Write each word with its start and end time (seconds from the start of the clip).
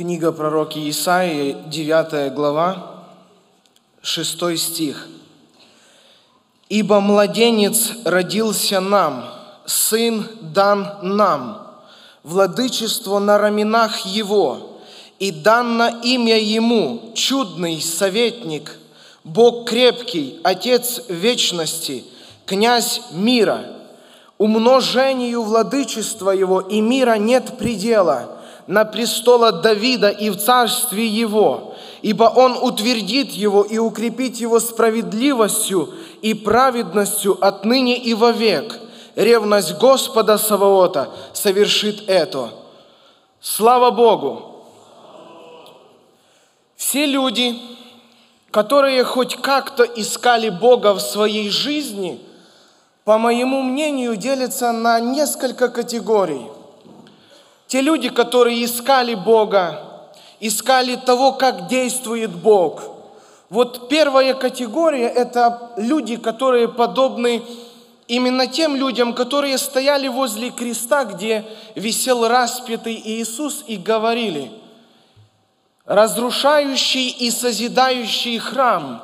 Книга 0.00 0.32
пророка 0.32 0.78
Исаии, 0.88 1.58
9 1.66 2.32
глава, 2.32 3.04
6 4.00 4.58
стих. 4.58 5.06
«Ибо 6.70 7.00
младенец 7.00 7.90
родился 8.06 8.80
нам, 8.80 9.26
сын 9.66 10.26
дан 10.40 11.00
нам, 11.02 11.66
владычество 12.22 13.18
на 13.18 13.36
раменах 13.36 14.06
его, 14.06 14.80
и 15.18 15.30
данно 15.30 16.00
имя 16.02 16.38
ему, 16.38 17.12
чудный 17.14 17.78
советник, 17.82 18.78
Бог 19.22 19.68
крепкий, 19.68 20.40
Отец 20.42 21.02
вечности, 21.10 22.04
князь 22.46 23.02
мира. 23.12 23.66
Умножению 24.38 25.42
владычества 25.42 26.30
его 26.30 26.62
и 26.62 26.80
мира 26.80 27.18
нет 27.18 27.58
предела» 27.58 28.39
на 28.66 28.84
престола 28.84 29.52
Давида 29.52 30.10
и 30.10 30.30
в 30.30 30.36
царстве 30.36 31.06
его, 31.06 31.74
ибо 32.02 32.24
он 32.24 32.56
утвердит 32.60 33.32
его 33.32 33.62
и 33.62 33.78
укрепит 33.78 34.36
его 34.36 34.60
справедливостью 34.60 35.92
и 36.22 36.34
праведностью 36.34 37.36
отныне 37.44 37.96
и 37.98 38.14
вовек. 38.14 38.78
Ревность 39.16 39.76
Господа 39.78 40.38
Саваота 40.38 41.10
совершит 41.32 42.08
это. 42.08 42.50
Слава 43.40 43.90
Богу! 43.90 44.46
Все 46.76 47.06
люди, 47.06 47.58
которые 48.50 49.04
хоть 49.04 49.36
как-то 49.36 49.84
искали 49.84 50.48
Бога 50.48 50.94
в 50.94 51.00
своей 51.00 51.50
жизни, 51.50 52.20
по 53.04 53.18
моему 53.18 53.62
мнению, 53.62 54.16
делятся 54.16 54.72
на 54.72 55.00
несколько 55.00 55.68
категорий– 55.68 56.46
те 57.70 57.82
люди, 57.82 58.08
которые 58.08 58.64
искали 58.64 59.14
Бога, 59.14 59.80
искали 60.40 60.96
того, 60.96 61.34
как 61.34 61.68
действует 61.68 62.32
Бог. 62.32 62.82
Вот 63.48 63.88
первая 63.88 64.34
категория– 64.34 65.06
это 65.14 65.70
люди, 65.76 66.16
которые 66.16 66.66
подобны 66.66 67.44
именно 68.08 68.48
тем 68.48 68.74
людям, 68.74 69.14
которые 69.14 69.56
стояли 69.56 70.08
возле 70.08 70.50
креста, 70.50 71.04
где 71.04 71.44
висел 71.76 72.26
распятый 72.26 73.00
Иисус, 73.04 73.62
и 73.68 73.76
говорили, 73.76 74.50
разрушающий 75.84 77.06
и 77.06 77.30
созидающий 77.30 78.38
храм, 78.38 79.00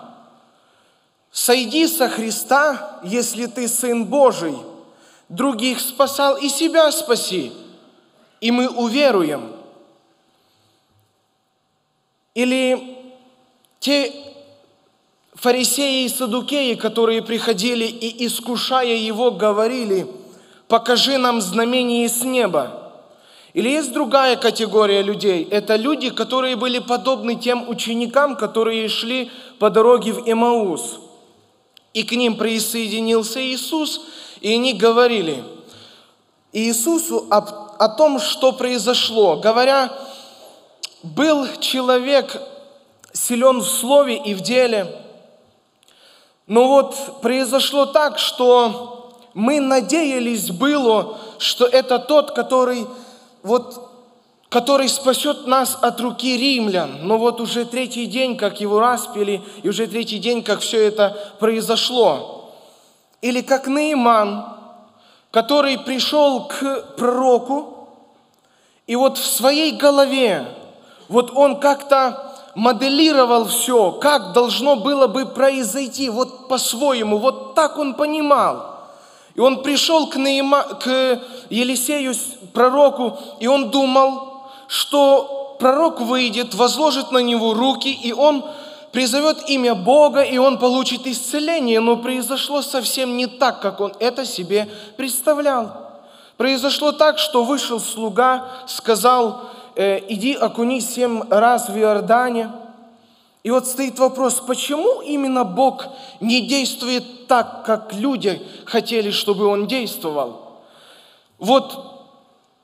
сойди 1.30 1.86
со 1.86 2.08
Христа, 2.08 2.98
если 3.04 3.46
ты 3.46 3.68
Сын 3.68 4.06
Божий, 4.06 4.56
других 5.28 5.78
спасал 5.78 6.36
и 6.36 6.48
себя 6.48 6.90
спаси– 6.90 7.52
и 8.40 8.50
мы 8.50 8.68
уверуем. 8.68 9.52
Или 12.34 12.98
те 13.80 14.12
фарисеи 15.34 16.04
и 16.04 16.08
садукеи, 16.08 16.74
которые 16.74 17.22
приходили 17.22 17.84
и, 17.84 18.26
искушая 18.26 18.96
его, 18.96 19.30
говорили, 19.30 20.06
покажи 20.68 21.18
нам 21.18 21.40
знамение 21.40 22.08
с 22.08 22.22
неба. 22.24 22.82
Или 23.54 23.70
есть 23.70 23.92
другая 23.92 24.36
категория 24.36 25.00
людей. 25.00 25.48
Это 25.50 25.76
люди, 25.76 26.10
которые 26.10 26.56
были 26.56 26.78
подобны 26.78 27.36
тем 27.36 27.68
ученикам, 27.68 28.36
которые 28.36 28.88
шли 28.88 29.30
по 29.58 29.70
дороге 29.70 30.12
в 30.12 30.30
Эмаус. 30.30 31.00
И 31.94 32.02
к 32.02 32.12
ним 32.12 32.36
присоединился 32.36 33.40
Иисус, 33.40 34.02
и 34.42 34.52
они 34.52 34.74
говорили 34.74 35.42
Иисусу 36.52 37.26
об 37.30 37.65
о 37.78 37.88
том, 37.88 38.18
что 38.18 38.52
произошло, 38.52 39.36
говоря, 39.36 39.92
был 41.02 41.46
человек 41.60 42.40
силен 43.12 43.60
в 43.60 43.68
слове 43.68 44.16
и 44.16 44.34
в 44.34 44.40
деле, 44.40 44.86
но 46.46 46.68
вот 46.68 47.20
произошло 47.22 47.86
так, 47.86 48.18
что 48.18 49.12
мы 49.34 49.60
надеялись 49.60 50.50
было, 50.50 51.18
что 51.38 51.66
это 51.66 51.98
тот, 51.98 52.32
который 52.32 52.86
вот 53.42 53.82
который 54.48 54.88
спасет 54.88 55.46
нас 55.46 55.76
от 55.82 56.00
руки 56.00 56.36
римлян. 56.36 57.00
Но 57.02 57.18
вот 57.18 57.40
уже 57.40 57.64
третий 57.64 58.06
день, 58.06 58.36
как 58.36 58.60
его 58.60 58.80
распили, 58.80 59.42
и 59.62 59.68
уже 59.68 59.86
третий 59.86 60.18
день, 60.18 60.42
как 60.42 60.60
все 60.60 60.86
это 60.86 61.34
произошло. 61.40 62.54
Или 63.20 63.40
как 63.40 63.66
Наиман, 63.66 64.55
который 65.36 65.76
пришел 65.76 66.48
к 66.48 66.96
пророку, 66.96 67.90
и 68.86 68.96
вот 68.96 69.18
в 69.18 69.26
своей 69.26 69.72
голове, 69.72 70.48
вот 71.10 71.30
он 71.34 71.60
как-то 71.60 72.32
моделировал 72.54 73.44
все, 73.44 73.92
как 73.92 74.32
должно 74.32 74.76
было 74.76 75.08
бы 75.08 75.26
произойти, 75.26 76.08
вот 76.08 76.48
по-своему, 76.48 77.18
вот 77.18 77.54
так 77.54 77.76
он 77.76 77.92
понимал. 77.92 78.78
И 79.34 79.40
он 79.40 79.62
пришел 79.62 80.06
к, 80.06 80.16
Наима, 80.16 80.62
к 80.62 81.20
Елисею, 81.50 82.14
пророку, 82.54 83.18
и 83.38 83.46
он 83.46 83.68
думал, 83.68 84.40
что 84.68 85.58
пророк 85.60 86.00
выйдет, 86.00 86.54
возложит 86.54 87.12
на 87.12 87.18
него 87.18 87.52
руки, 87.52 87.92
и 87.92 88.10
он 88.10 88.42
призовет 88.92 89.48
имя 89.48 89.74
Бога, 89.74 90.22
и 90.22 90.38
он 90.38 90.58
получит 90.58 91.06
исцеление, 91.06 91.80
но 91.80 91.96
произошло 91.96 92.62
совсем 92.62 93.16
не 93.16 93.26
так, 93.26 93.60
как 93.60 93.80
он 93.80 93.92
это 94.00 94.24
себе 94.24 94.68
представлял. 94.96 95.86
Произошло 96.36 96.92
так, 96.92 97.18
что 97.18 97.44
вышел 97.44 97.80
слуга, 97.80 98.46
сказал, 98.66 99.42
«Э, 99.74 100.00
иди 100.08 100.34
окунись 100.34 100.94
семь 100.94 101.22
раз 101.30 101.68
в 101.68 101.76
Иордане. 101.78 102.52
И 103.42 103.50
вот 103.50 103.66
стоит 103.66 103.98
вопрос, 103.98 104.42
почему 104.46 105.02
именно 105.02 105.44
Бог 105.44 105.86
не 106.20 106.40
действует 106.46 107.26
так, 107.26 107.64
как 107.64 107.92
люди 107.92 108.42
хотели, 108.64 109.10
чтобы 109.10 109.46
Он 109.46 109.66
действовал? 109.66 110.60
Вот 111.38 111.78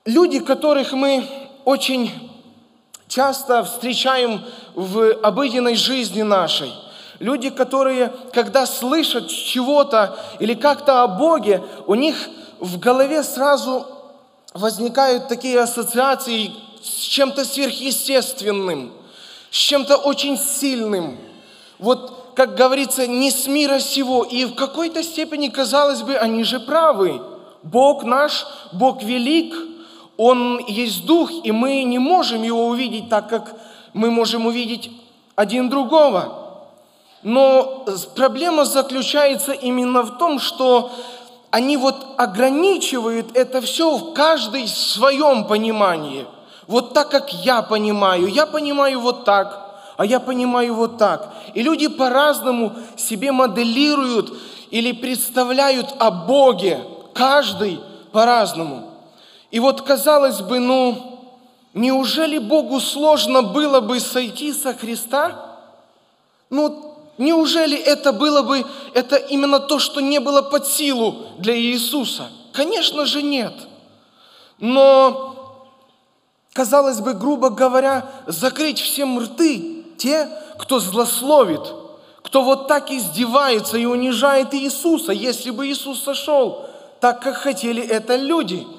люди, 0.05 0.39
которых 0.39 0.93
мы 0.93 1.23
очень 1.65 2.11
часто 3.13 3.63
встречаем 3.63 4.41
в 4.73 5.13
обыденной 5.21 5.75
жизни 5.75 6.23
нашей. 6.23 6.73
Люди, 7.19 7.51
которые, 7.51 8.11
когда 8.33 8.65
слышат 8.65 9.27
чего-то 9.27 10.17
или 10.39 10.55
как-то 10.55 11.03
о 11.03 11.07
Боге, 11.07 11.63
у 11.85 11.93
них 11.93 12.15
в 12.59 12.79
голове 12.79 13.21
сразу 13.23 13.85
возникают 14.53 15.27
такие 15.27 15.59
ассоциации 15.59 16.51
с 16.81 16.87
чем-то 16.87 17.45
сверхъестественным, 17.45 18.91
с 19.51 19.57
чем-то 19.57 19.97
очень 19.97 20.37
сильным. 20.37 21.19
Вот, 21.77 22.33
как 22.35 22.55
говорится, 22.55 23.05
не 23.05 23.29
с 23.29 23.45
мира 23.45 23.79
сего. 23.79 24.23
И 24.23 24.45
в 24.45 24.55
какой-то 24.55 25.03
степени, 25.03 25.49
казалось 25.49 26.01
бы, 26.01 26.15
они 26.15 26.43
же 26.43 26.59
правы. 26.59 27.21
Бог 27.61 28.03
наш, 28.03 28.45
Бог 28.71 29.03
велик– 29.03 29.53
он 30.17 30.59
есть 30.67 31.05
Дух, 31.05 31.31
и 31.43 31.51
мы 31.51 31.83
не 31.83 31.99
можем 31.99 32.43
Его 32.43 32.67
увидеть 32.67 33.09
так, 33.09 33.29
как 33.29 33.55
мы 33.93 34.11
можем 34.11 34.45
увидеть 34.45 34.91
один 35.35 35.69
другого. 35.69 36.39
Но 37.23 37.85
проблема 38.15 38.65
заключается 38.65 39.53
именно 39.53 40.03
в 40.03 40.17
том, 40.17 40.39
что 40.39 40.91
они 41.51 41.77
вот 41.77 41.95
ограничивают 42.17 43.35
это 43.35 43.61
все 43.61 43.95
в 43.95 44.13
каждой 44.13 44.67
своем 44.67 45.45
понимании. 45.45 46.25
Вот 46.67 46.93
так, 46.93 47.09
как 47.09 47.33
я 47.33 47.61
понимаю. 47.61 48.27
Я 48.27 48.45
понимаю 48.45 48.99
вот 48.99 49.25
так, 49.25 49.75
а 49.97 50.05
я 50.05 50.19
понимаю 50.19 50.75
вот 50.75 50.97
так. 50.97 51.33
И 51.53 51.61
люди 51.61 51.87
по-разному 51.87 52.73
себе 52.97 53.31
моделируют 53.31 54.33
или 54.71 54.91
представляют 54.91 55.93
о 55.99 56.11
Боге. 56.11 56.83
Каждый 57.13 57.79
по-разному. 58.11 58.92
И 59.53 59.59
вот 59.59 59.83
казалось 59.83 60.41
бы, 60.41 60.57
ну, 60.57 61.19
неужели 61.75 62.39
Богу 62.39 62.79
сложно 62.79 63.43
было 63.43 63.81
бы 63.81 63.99
сойти 63.99 64.51
со 64.51 64.73
Христа? 64.73 65.59
Ну, 66.49 66.95
неужели 67.19 67.77
это 67.77 68.13
было 68.13 68.41
бы, 68.41 68.65
это 68.95 69.15
именно 69.15 69.59
то, 69.59 69.77
что 69.77 70.01
не 70.01 70.19
было 70.19 70.41
под 70.41 70.65
силу 70.65 71.27
для 71.37 71.55
Иисуса? 71.55 72.29
Конечно 72.51 73.05
же 73.05 73.21
нет. 73.21 73.53
Но, 74.57 75.67
казалось 76.53 76.99
бы, 76.99 77.13
грубо 77.13 77.51
говоря, 77.51 78.09
закрыть 78.25 78.79
всем 78.81 79.19
рты 79.19 79.85
те, 79.99 80.29
кто 80.57 80.79
злословит, 80.79 81.61
кто 82.23 82.41
вот 82.41 82.67
так 82.67 82.89
издевается 82.89 83.77
и 83.77 83.85
унижает 83.85 84.55
Иисуса, 84.55 85.11
если 85.11 85.51
бы 85.51 85.67
Иисус 85.67 86.01
сошел, 86.01 86.65
так 86.99 87.21
как 87.21 87.35
хотели 87.35 87.83
это 87.83 88.15
люди– 88.15 88.65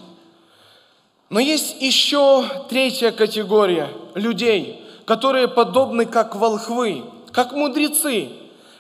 но 1.35 1.41
есть 1.41 1.83
еще 1.83 2.45
третья 2.69 3.11
категория 3.11 3.91
людей, 4.15 4.81
которые 5.05 5.49
подобны 5.49 6.07
как 6.07 6.37
волхвы, 6.37 7.03
как 7.33 7.55
мудрецы, 7.55 8.29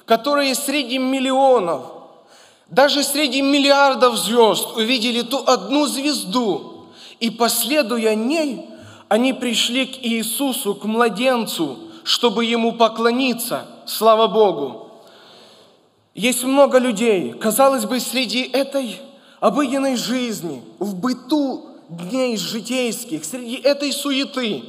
которые 0.04 0.54
среди 0.54 0.98
миллионов, 0.98 1.82
даже 2.68 3.02
среди 3.02 3.42
миллиардов 3.42 4.16
звезд 4.16 4.76
увидели 4.76 5.22
ту 5.22 5.42
одну 5.44 5.88
звезду 5.88 6.86
и, 7.18 7.28
последуя 7.28 8.14
ней, 8.14 8.64
они 9.08 9.32
пришли 9.32 9.86
к 9.86 9.96
Иисусу, 10.06 10.76
к 10.76 10.84
младенцу, 10.84 11.76
чтобы 12.04 12.44
ему 12.44 12.70
поклониться. 12.70 13.66
Слава 13.84 14.28
Богу! 14.28 14.90
Есть 16.14 16.44
много 16.44 16.78
людей, 16.78 17.32
казалось 17.32 17.84
бы, 17.84 17.98
среди 17.98 18.42
этой 18.44 19.00
обыденной 19.40 19.96
жизни, 19.96 20.62
в 20.78 20.94
быту 20.94 21.73
дней 21.88 22.36
житейских, 22.36 23.24
среди 23.24 23.56
этой 23.56 23.92
суеты, 23.92 24.64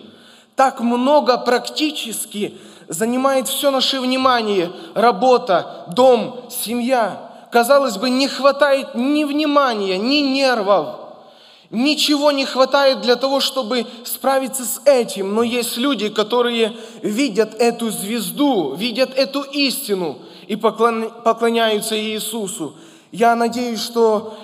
так 0.55 0.79
много 0.79 1.37
практически 1.37 2.57
занимает 2.87 3.47
все 3.47 3.71
наше 3.71 3.99
внимание, 3.99 4.71
работа, 4.93 5.85
дом, 5.95 6.45
семья. 6.49 7.31
Казалось 7.51 7.97
бы, 7.97 8.09
не 8.09 8.27
хватает 8.27 8.95
ни 8.95 9.23
внимания, 9.23 9.97
ни 9.97 10.17
нервов, 10.17 10.97
ничего 11.69 12.31
не 12.31 12.45
хватает 12.45 13.01
для 13.01 13.15
того, 13.15 13.39
чтобы 13.39 13.85
справиться 14.03 14.63
с 14.63 14.81
этим. 14.85 15.33
Но 15.33 15.43
есть 15.43 15.77
люди, 15.77 16.09
которые 16.09 16.75
видят 17.01 17.55
эту 17.59 17.89
звезду, 17.89 18.75
видят 18.75 19.17
эту 19.17 19.41
истину– 19.41 20.19
и 20.47 20.55
поклоняются 20.55 21.99
Иисусу. 21.99 22.75
Я 23.11 23.35
надеюсь, 23.35 23.81
что 23.81 24.37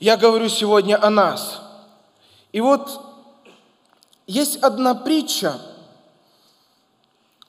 я 0.00 0.16
говорю 0.16 0.48
сегодня 0.48 1.02
о 1.02 1.10
нас. 1.10 1.61
И 2.52 2.60
вот 2.60 3.00
есть 4.26 4.56
одна 4.62 4.94
притча, 4.94 5.58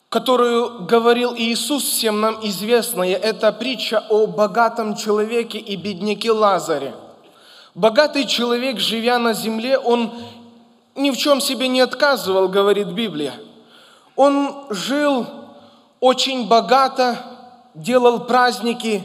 которую 0.08 0.84
говорил 0.86 1.34
Иисус, 1.36 1.84
всем 1.84 2.20
нам 2.20 2.38
известная. 2.46 3.14
Это 3.14 3.52
притча 3.52 4.04
о 4.08 4.26
богатом 4.26 4.96
человеке 4.96 5.58
и 5.58 5.76
бедняке 5.76 6.30
Лазаре. 6.32 6.94
Богатый 7.74 8.24
человек, 8.26 8.78
живя 8.78 9.18
на 9.18 9.34
земле, 9.34 9.78
он 9.78 10.12
ни 10.94 11.10
в 11.10 11.16
чем 11.16 11.40
себе 11.40 11.68
не 11.68 11.80
отказывал, 11.80 12.48
говорит 12.48 12.88
Библия. 12.88 13.34
Он 14.14 14.66
жил 14.70 15.26
очень 15.98 16.46
богато, 16.46 17.18
делал 17.74 18.20
праздники 18.20 19.02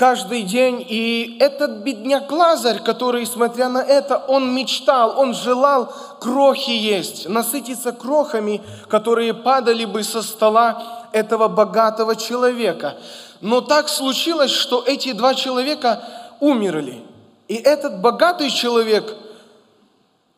каждый 0.00 0.44
день. 0.44 0.84
И 0.88 1.36
этот 1.38 1.82
бедняк 1.82 2.32
Лазарь, 2.32 2.82
который, 2.82 3.26
смотря 3.26 3.68
на 3.68 3.82
это, 3.82 4.16
он 4.16 4.54
мечтал, 4.54 5.20
он 5.20 5.34
желал 5.34 5.92
крохи 6.18 6.70
есть, 6.70 7.28
насытиться 7.28 7.92
крохами, 7.92 8.62
которые 8.88 9.34
падали 9.34 9.84
бы 9.84 10.02
со 10.02 10.22
стола 10.22 11.06
этого 11.12 11.48
богатого 11.48 12.16
человека. 12.16 12.96
Но 13.42 13.60
так 13.60 13.90
случилось, 13.90 14.50
что 14.50 14.82
эти 14.86 15.12
два 15.12 15.34
человека 15.34 16.02
умерли. 16.40 17.04
И 17.48 17.56
этот 17.56 18.00
богатый 18.00 18.48
человек, 18.48 19.14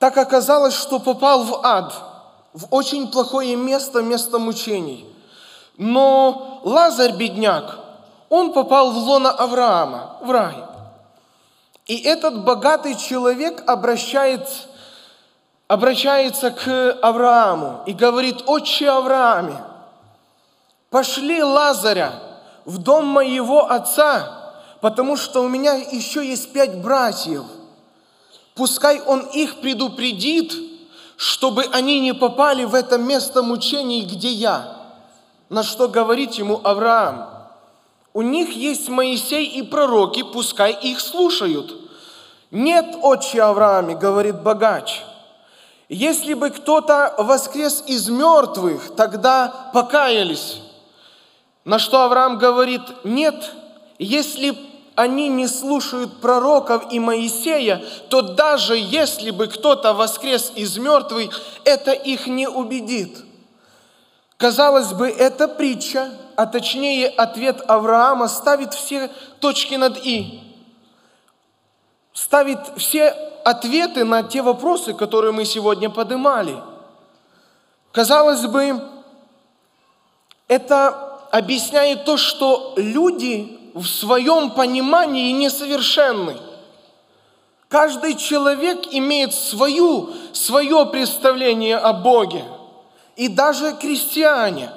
так 0.00 0.18
оказалось, 0.18 0.74
что 0.74 0.98
попал 0.98 1.44
в 1.44 1.64
ад, 1.64 1.92
в 2.52 2.66
очень 2.74 3.06
плохое 3.12 3.54
место, 3.54 4.02
место 4.02 4.40
мучений– 4.40 5.06
но 5.78 6.60
Лазарь, 6.64 7.16
бедняк, 7.16 7.78
он 8.32 8.54
попал 8.54 8.92
в 8.92 8.96
лоно 8.96 9.30
Авраама, 9.30 10.16
в 10.22 10.30
рай. 10.30 10.56
И 11.84 11.98
этот 11.98 12.42
богатый 12.44 12.94
человек 12.94 13.62
обращает, 13.68 14.48
обращается 15.68 16.50
к 16.50 16.92
Аврааму 17.02 17.82
и 17.84 17.92
говорит, 17.92 18.44
«Отче 18.46 18.88
Аврааме, 18.88 19.58
пошли 20.88 21.42
Лазаря 21.42 22.14
в 22.64 22.78
дом 22.78 23.04
моего 23.04 23.70
отца, 23.70 24.54
потому 24.80 25.18
что 25.18 25.42
у 25.42 25.48
меня 25.48 25.74
еще 25.74 26.26
есть 26.26 26.54
пять 26.54 26.80
братьев. 26.80 27.44
Пускай 28.54 29.02
он 29.02 29.26
их 29.34 29.60
предупредит, 29.60 30.54
чтобы 31.18 31.64
они 31.64 32.00
не 32.00 32.14
попали 32.14 32.64
в 32.64 32.74
это 32.74 32.96
место 32.96 33.42
мучений, 33.42 34.06
где 34.06 34.30
я». 34.30 34.78
На 35.50 35.62
что 35.62 35.86
говорит 35.86 36.32
ему 36.32 36.62
Авраам? 36.64 37.31
У 38.14 38.22
них 38.22 38.50
есть 38.50 38.88
Моисей 38.88 39.46
и 39.46 39.62
пророки, 39.62 40.22
пускай 40.22 40.72
их 40.72 41.00
слушают. 41.00 41.74
Нет, 42.50 42.96
отче 43.00 43.42
Аврааме, 43.42 43.94
говорит 43.94 44.42
богач. 44.42 45.02
Если 45.88 46.34
бы 46.34 46.50
кто-то 46.50 47.14
воскрес 47.18 47.84
из 47.86 48.08
мертвых, 48.08 48.94
тогда 48.96 49.70
покаялись. 49.72 50.60
На 51.64 51.78
что 51.78 52.02
Авраам 52.02 52.38
говорит, 52.38 52.82
нет, 53.04 53.52
если 53.98 54.56
они 54.94 55.28
не 55.28 55.46
слушают 55.46 56.20
пророков 56.20 56.92
и 56.92 56.98
Моисея, 56.98 57.82
то 58.08 58.20
даже 58.20 58.76
если 58.76 59.30
бы 59.30 59.46
кто-то 59.46 59.94
воскрес 59.94 60.52
из 60.54 60.76
мертвых, 60.76 61.40
это 61.64 61.92
их 61.92 62.26
не 62.26 62.48
убедит. 62.48 63.16
Казалось 64.36 64.92
бы, 64.92 65.08
эта 65.08 65.48
притча, 65.48 66.10
а 66.36 66.46
точнее 66.46 67.08
ответ 67.08 67.62
Авраама, 67.68 68.28
ставит 68.28 68.74
все 68.74 69.10
точки 69.40 69.74
над 69.74 69.98
«и». 70.04 70.40
Ставит 72.12 72.58
все 72.76 73.08
ответы 73.44 74.04
на 74.04 74.22
те 74.22 74.42
вопросы, 74.42 74.92
которые 74.94 75.32
мы 75.32 75.44
сегодня 75.44 75.88
поднимали. 75.88 76.56
Казалось 77.90 78.46
бы, 78.46 78.82
это 80.46 80.88
объясняет 81.30 82.04
то, 82.04 82.16
что 82.16 82.74
люди 82.76 83.58
в 83.74 83.86
своем 83.86 84.50
понимании 84.50 85.32
несовершенны. 85.32 86.36
Каждый 87.68 88.16
человек 88.16 88.86
имеет 88.90 89.32
свою, 89.32 90.10
свое 90.32 90.84
представление 90.86 91.78
о 91.78 91.92
Боге– 91.92 92.44
и 93.16 93.28
даже 93.28 93.76
крестьяне, 93.76 94.70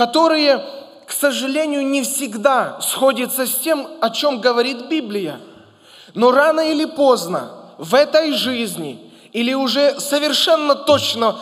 которые, 0.00 0.64
к 1.04 1.12
сожалению, 1.12 1.86
не 1.86 2.00
всегда 2.00 2.80
сходятся 2.80 3.46
с 3.46 3.54
тем, 3.56 3.86
о 4.00 4.08
чем 4.08 4.40
говорит 4.40 4.86
Библия. 4.88 5.38
Но 6.14 6.30
рано 6.30 6.60
или 6.60 6.86
поздно 6.86 7.50
в 7.76 7.94
этой 7.94 8.32
жизни 8.32 8.98
или 9.34 9.52
уже 9.52 10.00
совершенно 10.00 10.74
точно 10.74 11.36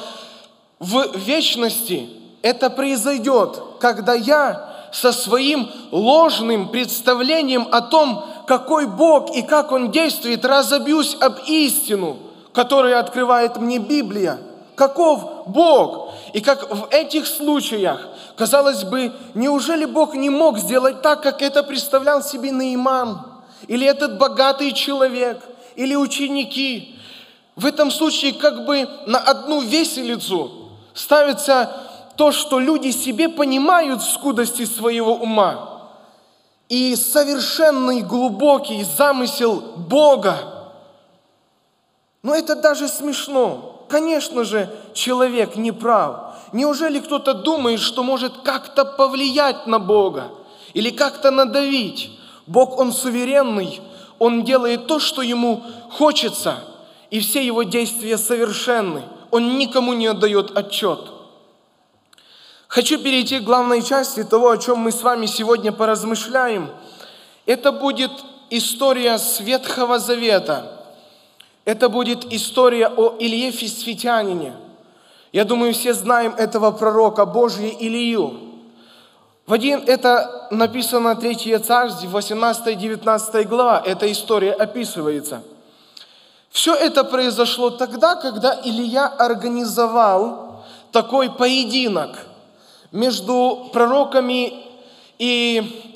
в 0.80 1.16
вечности 1.16 2.08
это 2.42 2.68
произойдет, 2.68 3.62
когда 3.78 4.14
я 4.14 4.88
со 4.92 5.12
своим 5.12 5.70
ложным 5.92 6.70
представлением 6.70 7.68
о 7.70 7.80
том, 7.80 8.24
какой 8.48 8.88
Бог 8.88 9.36
и 9.36 9.42
как 9.42 9.70
Он 9.70 9.92
действует, 9.92 10.44
разобьюсь 10.44 11.16
об 11.20 11.36
истину, 11.46 12.16
которую 12.52 12.98
открывает 12.98 13.56
мне 13.58 13.78
Библия– 13.78 14.40
каков 14.78 15.48
Бог. 15.48 16.14
И 16.32 16.40
как 16.40 16.70
в 16.70 16.86
этих 16.90 17.26
случаях, 17.26 18.08
казалось 18.36 18.84
бы, 18.84 19.12
неужели 19.34 19.84
Бог 19.84 20.14
не 20.14 20.30
мог 20.30 20.58
сделать 20.58 21.02
так, 21.02 21.22
как 21.22 21.42
это 21.42 21.62
представлял 21.62 22.22
себе 22.22 22.52
Наиман, 22.52 23.26
или 23.66 23.86
этот 23.86 24.18
богатый 24.18 24.72
человек, 24.72 25.42
или 25.74 25.94
ученики. 25.96 26.96
В 27.56 27.66
этом 27.66 27.90
случае 27.90 28.32
как 28.32 28.64
бы 28.64 28.88
на 29.06 29.18
одну 29.18 29.60
веселицу 29.60 30.70
ставится 30.94 31.70
то, 32.16 32.30
что 32.30 32.60
люди 32.60 32.90
себе 32.90 33.28
понимают 33.28 34.02
скудости 34.02 34.64
своего 34.64 35.14
ума. 35.14 35.90
И 36.68 36.94
совершенный 36.96 38.02
глубокий 38.02 38.84
замысел 38.84 39.60
Бога. 39.76 40.36
Но 42.22 42.34
это 42.34 42.54
даже 42.54 42.88
смешно 42.88 43.77
конечно 43.88 44.44
же, 44.44 44.70
человек 44.94 45.56
не 45.56 45.72
прав. 45.72 46.34
Неужели 46.52 47.00
кто-то 47.00 47.34
думает, 47.34 47.80
что 47.80 48.02
может 48.02 48.38
как-то 48.38 48.84
повлиять 48.84 49.66
на 49.66 49.78
Бога 49.78 50.30
или 50.74 50.90
как-то 50.90 51.30
надавить? 51.30 52.10
Бог, 52.46 52.78
Он 52.78 52.92
суверенный, 52.92 53.80
Он 54.18 54.44
делает 54.44 54.86
то, 54.86 54.98
что 54.98 55.22
Ему 55.22 55.62
хочется, 55.90 56.58
и 57.10 57.20
все 57.20 57.44
Его 57.44 57.64
действия 57.64 58.16
совершенны. 58.16 59.02
Он 59.30 59.58
никому 59.58 59.92
не 59.92 60.06
отдает 60.06 60.56
отчет. 60.56 61.00
Хочу 62.66 62.98
перейти 62.98 63.40
к 63.40 63.44
главной 63.44 63.82
части 63.82 64.24
того, 64.24 64.50
о 64.50 64.58
чем 64.58 64.78
мы 64.78 64.92
с 64.92 65.02
вами 65.02 65.26
сегодня 65.26 65.72
поразмышляем. 65.72 66.70
Это 67.46 67.72
будет 67.72 68.12
история 68.50 69.18
Светхого 69.18 69.98
Завета– 69.98 70.74
это 71.68 71.90
будет 71.90 72.32
история 72.32 72.88
о 72.88 73.16
Илье 73.18 73.50
Фисфитянине. 73.50 74.54
Я 75.32 75.44
думаю, 75.44 75.74
все 75.74 75.92
знаем 75.92 76.32
этого 76.32 76.70
пророка 76.70 77.26
Божьего 77.26 77.68
Илью. 77.68 78.40
В 79.46 79.52
один, 79.52 79.84
это 79.86 80.48
написано 80.50 81.14
3 81.14 81.58
царств, 81.58 82.02
18-19 82.04 83.44
глава, 83.44 83.82
эта 83.84 84.10
история 84.10 84.52
описывается. 84.52 85.42
Все 86.48 86.74
это 86.74 87.04
произошло 87.04 87.68
тогда, 87.68 88.14
когда 88.14 88.58
Илья 88.64 89.06
организовал 89.06 90.64
такой 90.90 91.30
поединок 91.30 92.16
между 92.92 93.68
пророками 93.74 94.54
и 95.18 95.87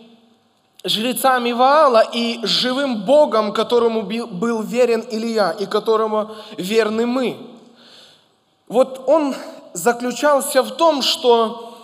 жрецами 0.84 1.52
Ваала 1.52 2.04
и 2.12 2.40
живым 2.42 3.04
Богом, 3.04 3.52
которому 3.52 4.02
был 4.02 4.62
верен 4.62 5.04
Илья 5.10 5.52
и 5.52 5.66
которому 5.66 6.30
верны 6.56 7.06
мы. 7.06 7.36
вот 8.68 9.04
он 9.06 9.34
заключался 9.74 10.62
в 10.62 10.72
том, 10.72 11.02
что 11.02 11.78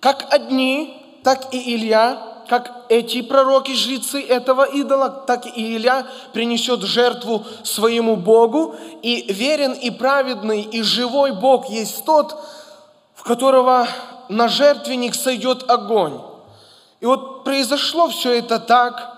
как 0.00 0.32
одни, 0.32 1.02
так 1.22 1.52
и 1.52 1.74
Илья, 1.74 2.22
как 2.48 2.84
эти 2.88 3.22
пророки, 3.22 3.72
жрецы 3.72 4.22
этого 4.22 4.64
идола, 4.64 5.08
так 5.08 5.46
и 5.46 5.76
Илья 5.76 6.06
принесет 6.32 6.82
жертву 6.82 7.44
своему 7.64 8.16
Богу. 8.16 8.76
И 9.02 9.32
верен 9.32 9.72
и 9.72 9.90
праведный 9.90 10.62
и 10.62 10.82
живой 10.82 11.32
Бог 11.32 11.68
есть 11.68 12.04
тот, 12.04 12.36
в 13.14 13.24
которого 13.24 13.88
на 14.28 14.48
жертвенник 14.48 15.14
сойдет 15.14 15.68
огонь. 15.68 16.20
И 17.06 17.08
вот 17.08 17.44
произошло 17.44 18.08
все 18.08 18.36
это 18.38 18.58
так. 18.58 19.12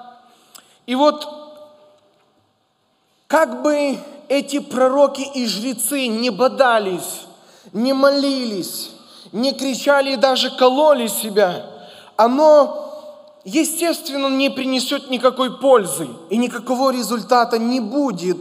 И 0.85 0.95
вот 0.95 1.27
как 3.27 3.63
бы 3.63 3.97
эти 4.29 4.59
пророки 4.59 5.23
и 5.23 5.47
жрецы 5.47 6.07
не 6.09 6.29
бодались, 6.29 7.23
не 7.73 7.95
молились, 7.95 8.91
не 9.33 9.55
кричали 9.55 10.13
и 10.13 10.17
даже 10.17 10.55
кололи 10.55 11.07
себя, 11.07 11.65
оно, 12.17 13.41
естественно, 13.47 14.27
не 14.27 14.51
принесет 14.51 15.09
никакой 15.09 15.59
пользы 15.59 16.09
и 16.29 16.37
никакого 16.37 16.91
результата 16.91 17.59
не 17.59 17.81
будет, 17.81 18.37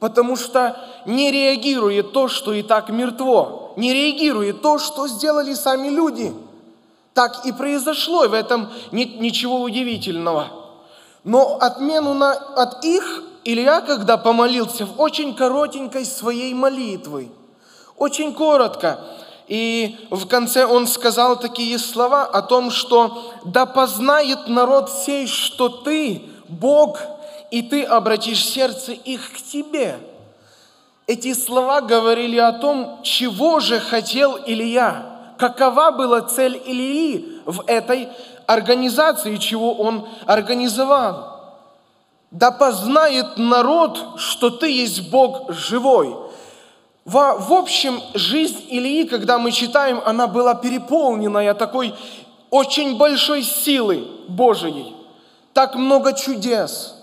потому 0.00 0.36
что 0.36 0.76
не 1.06 1.30
реагирует 1.30 2.12
то, 2.12 2.28
что 2.28 2.52
и 2.52 2.62
так 2.62 2.90
мертво, 2.90 3.72
не 3.76 3.94
реагирует 3.94 4.60
то, 4.60 4.78
что 4.78 5.08
сделали 5.08 5.54
сами 5.54 5.88
люди. 5.88 6.34
Так 7.14 7.44
и 7.44 7.52
произошло, 7.52 8.24
и 8.24 8.28
в 8.28 8.34
этом 8.34 8.70
нет 8.90 9.20
ничего 9.20 9.60
удивительного. 9.60 10.48
Но 11.24 11.58
отмену 11.60 12.14
на, 12.14 12.32
от 12.32 12.84
их 12.84 13.22
Илья, 13.44 13.80
когда 13.80 14.16
помолился 14.16 14.86
в 14.86 15.00
очень 15.00 15.34
коротенькой 15.34 16.04
своей 16.04 16.54
молитвы, 16.54 17.30
очень 17.96 18.32
коротко, 18.34 19.00
и 19.48 19.96
в 20.10 20.26
конце 20.26 20.64
он 20.64 20.86
сказал 20.86 21.38
такие 21.38 21.78
слова 21.78 22.24
о 22.24 22.42
том, 22.42 22.70
что 22.70 23.32
«Да 23.44 23.66
познает 23.66 24.48
народ 24.48 24.90
сей, 24.90 25.26
что 25.26 25.68
ты, 25.68 26.22
Бог, 26.48 27.00
и 27.50 27.62
ты 27.62 27.82
обратишь 27.82 28.44
сердце 28.44 28.92
их 28.92 29.32
к 29.32 29.36
тебе». 29.42 29.98
Эти 31.06 31.34
слова 31.34 31.80
говорили 31.80 32.38
о 32.38 32.52
том, 32.52 33.00
чего 33.02 33.60
же 33.60 33.80
хотел 33.80 34.38
Илья, 34.46 35.11
какова 35.50 35.90
была 35.90 36.20
цель 36.20 36.56
Илии 36.64 37.40
в 37.46 37.64
этой 37.66 38.08
организации, 38.46 39.36
чего 39.36 39.72
он 39.74 40.06
организовал 40.26 41.32
да 42.32 42.50
познает 42.50 43.36
народ, 43.36 43.98
что 44.16 44.48
ты 44.48 44.70
есть 44.70 45.10
Бог 45.10 45.52
живой. 45.52 46.16
В, 47.04 47.12
в 47.12 47.52
общем, 47.52 48.00
жизнь 48.14 48.64
Илии, 48.68 49.04
когда 49.04 49.38
мы 49.38 49.52
читаем, 49.52 50.00
она 50.04 50.26
была 50.26 50.54
переполненная 50.54 51.52
такой 51.52 51.94
очень 52.48 52.96
большой 52.96 53.42
силы 53.42 54.08
Божией. 54.28 54.96
Так 55.52 55.74
много 55.74 56.14
чудес, 56.14 56.94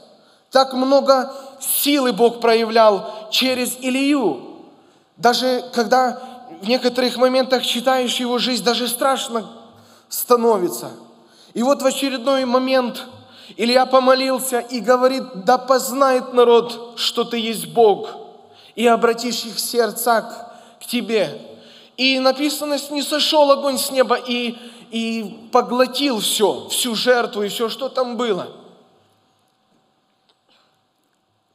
так 0.50 0.74
много 0.74 1.32
силы 1.60 2.12
Бог 2.12 2.40
проявлял 2.40 3.30
через 3.30 3.78
Илию. 3.82 4.42
Даже 5.16 5.64
когда 5.74 6.20
в 6.62 6.68
некоторых 6.68 7.18
моментах 7.18 7.66
читаешь 7.66 8.20
его 8.20 8.38
жизнь, 8.38 8.64
даже 8.64 8.88
страшно 8.88 9.50
становится. 10.08 10.92
И 11.54 11.64
вот 11.64 11.82
в 11.82 11.86
очередной 11.86 12.46
момент– 12.46 13.06
Илья 13.58 13.86
помолился 13.86 14.60
и 14.60 14.80
говорит, 14.80 15.24
да 15.46 15.58
познает 15.58 16.34
народ, 16.34 16.94
что 16.98 17.24
ты 17.24 17.38
есть 17.40 17.68
Бог, 17.68 18.10
и 18.76 18.86
обратишь 18.86 19.44
их 19.46 19.60
сердца 19.60 20.22
к, 20.22 20.84
к 20.84 20.88
тебе. 20.88 21.42
И 21.98 22.20
написано, 22.20 22.78
не 22.92 23.02
сошел 23.02 23.52
огонь 23.52 23.78
с 23.78 23.92
неба 23.92 24.16
и, 24.16 24.56
и 24.92 25.50
поглотил 25.52 26.20
все, 26.20 26.68
всю 26.70 26.96
жертву 26.96 27.44
и 27.44 27.50
все, 27.50 27.70
что 27.70 27.90
там 27.90 28.16
было. 28.16 28.48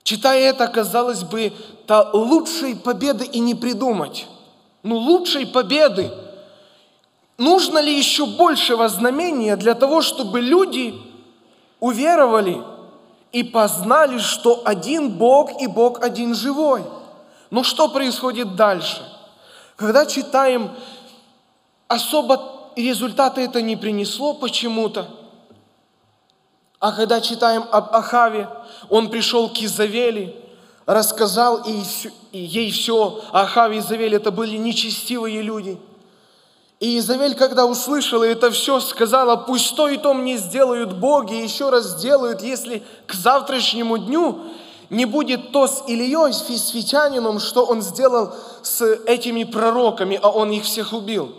Читая 0.02 0.50
это, 0.50 0.66
казалось 0.66 1.22
бы, 1.22 1.52
то 1.86 2.10
лучшей 2.12 2.76
победы 2.76 3.24
и 3.24 3.38
не 3.38 3.54
придумать. 3.54 4.26
Ну, 4.84 4.98
лучшей 4.98 5.46
победы. 5.46 6.12
Нужно 7.38 7.78
ли 7.78 7.96
еще 7.96 8.26
большего 8.26 8.88
знамения 8.88 9.56
для 9.56 9.74
того, 9.74 10.02
чтобы 10.02 10.40
люди 10.40 10.94
уверовали 11.80 12.62
и 13.32 13.42
познали, 13.42 14.18
что 14.18 14.62
один 14.64 15.10
Бог 15.10 15.60
и 15.60 15.66
Бог 15.66 16.04
один 16.04 16.34
живой. 16.34 16.84
Но 17.50 17.62
что 17.62 17.88
происходит 17.88 18.56
дальше? 18.56 19.02
Когда 19.76 20.04
читаем, 20.04 20.70
особо 21.88 22.70
результаты 22.76 23.40
это 23.40 23.62
не 23.62 23.76
принесло 23.76 24.34
почему-то. 24.34 25.08
А 26.78 26.92
когда 26.92 27.22
читаем 27.22 27.64
об 27.72 27.94
Ахаве, 27.94 28.48
он 28.90 29.08
пришел 29.08 29.48
к 29.48 29.56
Изавели, 29.62 30.43
рассказал 30.86 31.64
ей 32.32 32.70
все. 32.70 33.20
А 33.32 33.42
Ахав 33.42 33.72
и 33.72 33.78
Изавель 33.78 34.14
это 34.14 34.30
были 34.30 34.56
нечестивые 34.56 35.42
люди– 35.42 35.78
и 36.84 36.98
Изавель, 36.98 37.34
когда 37.34 37.64
услышала 37.64 38.24
это 38.24 38.50
все, 38.50 38.78
сказала, 38.78 39.36
пусть 39.36 39.74
то 39.74 39.88
и 39.88 39.96
то 39.96 40.12
мне 40.12 40.36
сделают 40.36 40.92
боги, 40.92 41.32
еще 41.32 41.70
раз 41.70 41.98
сделают, 41.98 42.42
если 42.42 42.82
к 43.06 43.14
завтрашнему 43.14 43.96
дню 43.96 44.40
не 44.90 45.06
будет 45.06 45.50
то 45.50 45.66
с 45.66 45.84
Ильей, 45.86 46.32
с 46.32 46.40
фисфитянином, 46.40 47.38
что 47.38 47.64
он 47.64 47.80
сделал 47.80 48.34
с 48.62 48.84
этими 49.06 49.44
пророками, 49.44 50.18
а 50.20 50.28
он 50.28 50.50
их 50.50 50.64
всех 50.64 50.92
убил. 50.92 51.34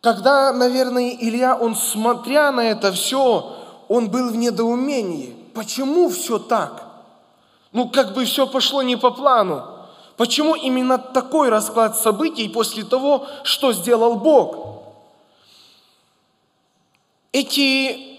Когда, 0.00 0.52
наверное, 0.52 1.16
Илья, 1.18 1.56
он 1.56 1.74
смотря 1.74 2.52
на 2.52 2.60
это 2.60 2.92
все, 2.92 3.56
он 3.88 4.10
был 4.10 4.30
в 4.30 4.36
недоумении. 4.36 5.36
Почему 5.54 6.08
все 6.08 6.38
так? 6.38 6.81
Ну, 7.72 7.88
как 7.88 8.12
бы 8.14 8.24
все 8.24 8.46
пошло 8.46 8.82
не 8.82 8.96
по 8.96 9.10
плану. 9.10 9.66
Почему 10.16 10.54
именно 10.54 10.98
такой 10.98 11.48
расклад 11.48 11.96
событий 11.96 12.48
после 12.48 12.84
того, 12.84 13.26
что 13.44 13.72
сделал 13.72 14.16
Бог? 14.16 14.82
Эти 17.32 18.18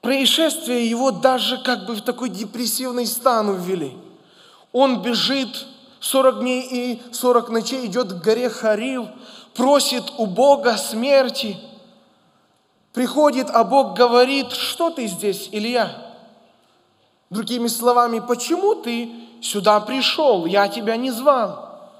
происшествия 0.00 0.86
его 0.86 1.10
даже 1.10 1.58
как 1.58 1.86
бы 1.86 1.94
в 1.94 2.02
такой 2.02 2.28
депрессивный 2.28 3.06
стан 3.06 3.60
ввели. 3.60 3.96
Он 4.72 5.02
бежит 5.02 5.66
40 5.98 6.40
дней 6.40 6.68
и 6.70 7.02
40 7.12 7.48
ночей, 7.48 7.86
идет 7.86 8.12
к 8.12 8.22
горе 8.22 8.48
Харив, 8.48 9.06
просит 9.54 10.04
у 10.18 10.26
Бога 10.26 10.76
смерти. 10.76 11.58
Приходит, 12.92 13.50
а 13.50 13.64
Бог 13.64 13.96
говорит, 13.96 14.52
что 14.52 14.90
ты 14.90 15.08
здесь, 15.08 15.48
Илья? 15.50 16.05
Другими 17.30 17.66
словами, 17.66 18.20
почему 18.20 18.74
ты 18.74 19.10
сюда 19.40 19.80
пришел, 19.80 20.46
я 20.46 20.68
тебя 20.68 20.96
не 20.96 21.10
звал. 21.10 21.90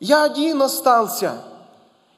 Я 0.00 0.24
один 0.24 0.62
остался, 0.62 1.42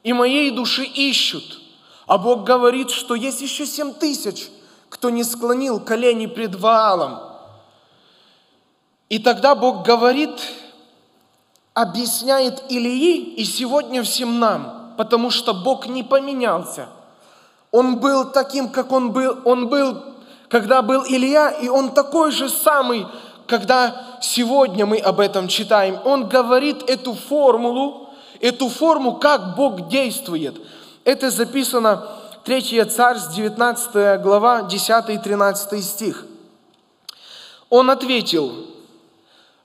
и 0.03 0.13
моей 0.13 0.51
души 0.51 0.83
ищут. 0.83 1.59
А 2.07 2.17
Бог 2.17 2.43
говорит, 2.43 2.89
что 2.89 3.15
есть 3.15 3.41
еще 3.41 3.65
семь 3.65 3.93
тысяч, 3.93 4.49
кто 4.89 5.09
не 5.09 5.23
склонил 5.23 5.79
колени 5.79 6.25
пред 6.25 6.55
Ваалом. 6.55 7.19
И 9.09 9.19
тогда 9.19 9.55
Бог 9.55 9.85
говорит, 9.85 10.31
объясняет 11.73 12.63
Илии 12.69 13.33
и 13.35 13.43
сегодня 13.43 14.03
всем 14.03 14.39
нам, 14.39 14.93
потому 14.97 15.29
что 15.29 15.53
Бог 15.53 15.87
не 15.87 16.03
поменялся. 16.03 16.89
Он 17.71 17.99
был 17.99 18.29
таким, 18.29 18.69
как 18.69 18.91
он 18.91 19.11
был. 19.11 19.39
Он 19.45 19.69
был, 19.69 20.03
когда 20.51 20.81
был 20.81 21.05
Илья, 21.07 21.49
и 21.49 21.69
он 21.69 21.93
такой 21.93 22.31
же 22.31 22.49
самый, 22.49 23.07
когда 23.47 24.19
сегодня 24.21 24.85
мы 24.85 24.97
об 24.97 25.21
этом 25.21 25.47
читаем, 25.47 25.97
он 26.03 26.27
говорит 26.27 26.83
эту 26.89 27.13
формулу, 27.13 28.09
эту 28.41 28.67
форму, 28.67 29.15
как 29.15 29.55
Бог 29.55 29.87
действует. 29.87 30.61
Это 31.05 31.31
записано 31.31 32.05
3 32.43 32.83
Царств, 32.83 33.33
19 33.33 34.21
глава, 34.21 34.63
10 34.63 35.09
и 35.09 35.17
13 35.17 35.85
стих. 35.85 36.25
Он 37.69 37.89
ответил, 37.89 38.51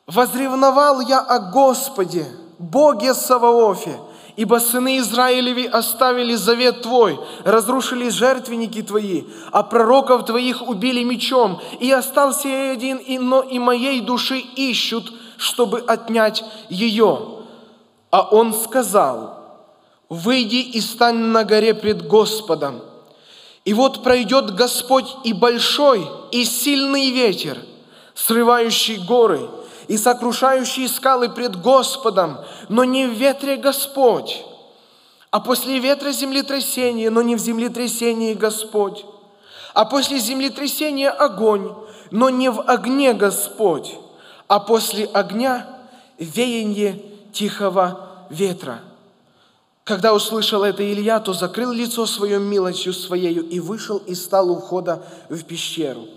«Возревновал 0.06 1.00
я 1.00 1.18
о 1.18 1.40
Господе, 1.40 2.26
Боге 2.60 3.12
Саваофе, 3.12 3.98
Ибо 4.36 4.58
сыны 4.58 4.98
Израилеви 4.98 5.66
оставили 5.66 6.34
завет 6.34 6.82
Твой, 6.82 7.18
разрушили 7.44 8.10
жертвенники 8.10 8.82
Твои, 8.82 9.24
а 9.50 9.62
пророков 9.62 10.26
Твоих 10.26 10.68
убили 10.68 11.02
мечом, 11.02 11.60
и 11.80 11.90
остался 11.90 12.48
я 12.48 12.72
один, 12.72 12.98
и, 12.98 13.18
но 13.18 13.40
и 13.40 13.58
моей 13.58 14.02
души 14.02 14.38
ищут, 14.38 15.10
чтобы 15.38 15.80
отнять 15.80 16.44
ее. 16.68 17.36
А 18.10 18.28
он 18.30 18.52
сказал, 18.52 19.38
выйди 20.10 20.56
и 20.56 20.82
стань 20.82 21.16
на 21.16 21.44
горе 21.44 21.72
пред 21.72 22.06
Господом. 22.06 22.82
И 23.64 23.72
вот 23.72 24.04
пройдет 24.04 24.54
Господь 24.54 25.16
и 25.24 25.32
большой, 25.32 26.06
и 26.30 26.44
сильный 26.44 27.10
ветер, 27.10 27.58
срывающий 28.14 28.98
горы, 28.98 29.48
и 29.88 29.96
сокрушающие 29.96 30.88
скалы 30.88 31.28
пред 31.28 31.60
Господом, 31.60 32.38
но 32.68 32.84
не 32.84 33.06
в 33.06 33.12
ветре 33.12 33.56
Господь. 33.56 34.44
А 35.30 35.40
после 35.40 35.78
ветра 35.78 36.12
землетрясение, 36.12 37.10
но 37.10 37.22
не 37.22 37.36
в 37.36 37.38
землетрясении 37.38 38.34
Господь. 38.34 39.04
А 39.74 39.84
после 39.84 40.18
землетрясения 40.18 41.10
огонь, 41.10 41.74
но 42.10 42.30
не 42.30 42.50
в 42.50 42.60
огне 42.62 43.12
Господь. 43.12 43.94
А 44.48 44.60
после 44.60 45.04
огня 45.06 45.68
веяние 46.18 47.02
тихого 47.32 48.26
ветра. 48.30 48.80
Когда 49.84 50.14
услышал 50.14 50.64
это 50.64 50.82
Илья, 50.82 51.20
то 51.20 51.32
закрыл 51.32 51.70
лицо 51.70 52.06
своем 52.06 52.42
милостью 52.42 52.92
своею 52.92 53.48
и 53.48 53.60
вышел 53.60 53.98
и 53.98 54.14
стал 54.14 54.50
у 54.50 54.58
входа 54.58 55.06
в 55.28 55.44
пещеру. 55.44 56.08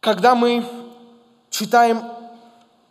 Когда 0.00 0.34
мы 0.34 0.64
читаем, 1.58 2.02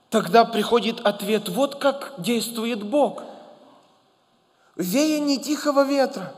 тогда 0.10 0.46
приходит 0.46 1.00
ответ, 1.06 1.50
вот 1.50 1.76
как 1.76 2.14
действует 2.18 2.84
Бог. 2.84 3.24
Веяние 4.76 5.38
тихого 5.38 5.84
ветра. 5.84 6.34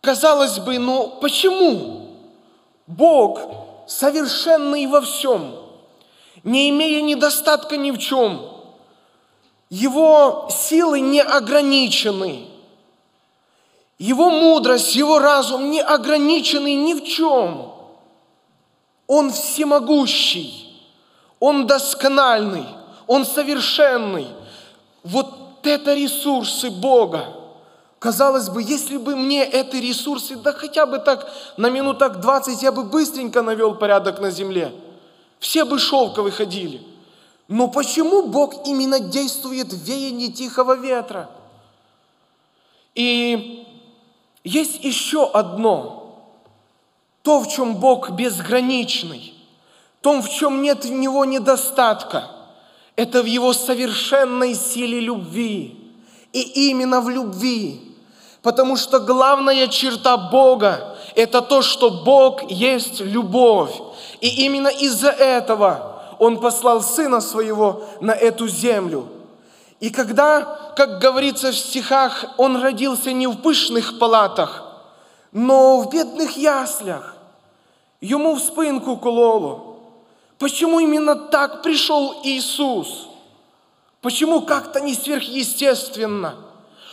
Казалось 0.00 0.58
бы, 0.58 0.78
но 0.78 1.08
почему 1.20 2.10
Бог 2.86 3.40
совершенный 3.86 4.86
во 4.86 5.00
всем, 5.00 5.54
не 6.42 6.70
имея 6.70 7.02
недостатка 7.02 7.76
ни 7.76 7.90
в 7.90 7.98
чем– 7.98 8.50
его 9.74 10.48
силы 10.50 11.00
не 11.00 11.20
ограничены. 11.20 12.46
Его 13.98 14.30
мудрость, 14.30 14.94
его 14.94 15.18
разум 15.18 15.68
не 15.72 15.82
ограничены 15.82 16.76
ни 16.76 16.94
в 16.94 17.04
чем. 17.04 17.73
Он 19.06 19.30
всемогущий, 19.30 20.80
он 21.40 21.66
доскональный, 21.66 22.66
он 23.06 23.24
совершенный. 23.24 24.28
Вот 25.02 25.60
это 25.62 25.94
ресурсы 25.94 26.70
Бога. 26.70 27.26
Казалось 27.98 28.48
бы, 28.48 28.62
если 28.62 28.96
бы 28.96 29.16
мне 29.16 29.44
эти 29.44 29.76
ресурсы, 29.76 30.36
да 30.36 30.52
хотя 30.52 30.86
бы 30.86 30.98
так 30.98 31.30
на 31.56 31.70
минутах 31.70 32.20
20 32.20 32.62
я 32.62 32.72
бы 32.72 32.84
быстренько 32.84 33.42
навел 33.42 33.74
порядок 33.74 34.20
на 34.20 34.30
земле. 34.30 34.72
Все 35.38 35.64
бы 35.64 35.78
шелка 35.78 36.22
выходили– 36.22 36.82
но 37.48 37.68
почему 37.68 38.26
Бог 38.26 38.66
именно 38.66 39.00
действует 39.00 39.72
в 39.72 39.84
веянии 39.84 40.28
тихого 40.28 40.76
ветра? 40.76 41.28
И 42.94 43.66
есть 44.44 44.82
еще 44.82 45.28
одно, 45.30 46.03
то, 47.24 47.40
в 47.40 47.48
чем 47.48 47.74
Бог 47.74 48.10
безграничный, 48.10 49.34
том, 50.00 50.22
в 50.22 50.28
чем 50.28 50.62
нет 50.62 50.84
в 50.84 50.92
Него 50.92 51.24
недостатка, 51.24 52.30
это 52.94 53.22
в 53.22 53.26
Его 53.26 53.52
совершенной 53.52 54.54
силе 54.54 55.00
любви. 55.00 55.76
И 56.32 56.68
именно 56.68 57.00
в 57.00 57.08
любви. 57.08 57.80
Потому 58.42 58.76
что 58.76 59.00
главная 59.00 59.66
черта 59.66 60.16
Бога– 60.16 60.96
это 61.16 61.42
то, 61.42 61.62
что 61.62 61.90
Бог 61.90 62.48
есть 62.50 63.00
любовь. 63.00 63.72
И 64.20 64.44
именно 64.44 64.68
из-за 64.68 65.10
этого– 65.10 65.90
он 66.18 66.40
послал 66.40 66.82
Сына 66.82 67.20
Своего 67.20 67.84
на 68.00 68.12
эту 68.12 68.48
землю. 68.48 69.08
И 69.80 69.90
когда, 69.90 70.72
как 70.76 70.98
говорится 70.98 71.50
в 71.50 71.56
стихах, 71.56 72.24
Он 72.36 72.60
родился 72.60 73.12
не 73.12 73.26
в 73.26 73.36
пышных 73.36 73.98
палатах, 73.98 74.64
но 75.32 75.80
в 75.80 75.90
бедных 75.90 76.36
яслях, 76.36 77.13
Ему 78.04 78.34
в 78.34 78.40
спинку 78.40 78.98
кололо. 78.98 79.78
Почему 80.38 80.78
именно 80.78 81.16
так 81.16 81.62
пришел 81.62 82.20
Иисус? 82.22 83.08
Почему 84.02 84.42
как-то 84.42 84.80
не 84.80 84.92
сверхъестественно? 84.92 86.34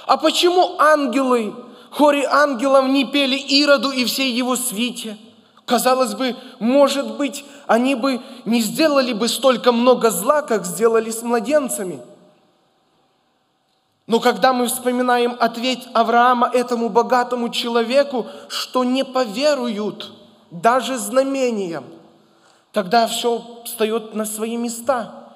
А 0.07 0.15
почему 0.15 0.79
ангелы, 0.79 1.53
хоре 1.89 2.25
ангелов 2.25 2.87
не 2.87 3.03
пели 3.03 3.35
Ироду 3.35 3.91
и 3.91 4.05
всей 4.05 4.31
его 4.31 4.55
свите? 4.55 5.17
Казалось 5.65 6.13
бы, 6.13 6.37
может 6.59 7.17
быть, 7.17 7.43
они 7.67 7.95
бы 7.95 8.21
не 8.45 8.61
сделали 8.61 9.11
бы 9.11 9.27
столько 9.27 9.73
много 9.73 10.11
зла, 10.11 10.41
как 10.41 10.65
сделали 10.65 11.11
с 11.11 11.23
младенцами. 11.23 11.99
Но 14.07 14.21
когда 14.21 14.53
мы 14.53 14.67
вспоминаем 14.67 15.35
ответ 15.41 15.79
Авраама 15.91 16.49
этому 16.53 16.87
богатому 16.87 17.49
человеку, 17.49 18.27
что 18.47 18.85
не 18.85 19.03
поверуют 19.03 20.20
даже 20.51 20.97
знамениям, 20.97 21.85
тогда 22.71 23.07
все 23.07 23.63
встает 23.65 24.13
на 24.13 24.25
свои 24.25 24.57
места. 24.57 25.33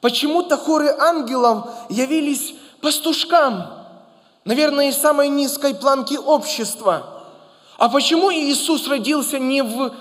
Почему-то 0.00 0.58
хоры 0.58 0.90
ангелов 0.90 1.68
явились 1.88 2.54
пастушкам, 2.82 3.66
наверное, 4.44 4.90
из 4.90 4.96
самой 4.96 5.28
низкой 5.28 5.74
планки 5.74 6.14
общества– 6.14 7.12
а 7.78 7.88
почему 7.88 8.32
Иисус 8.32 8.88
родился 8.88 9.38
не 9.38 9.62
в, 9.62 9.92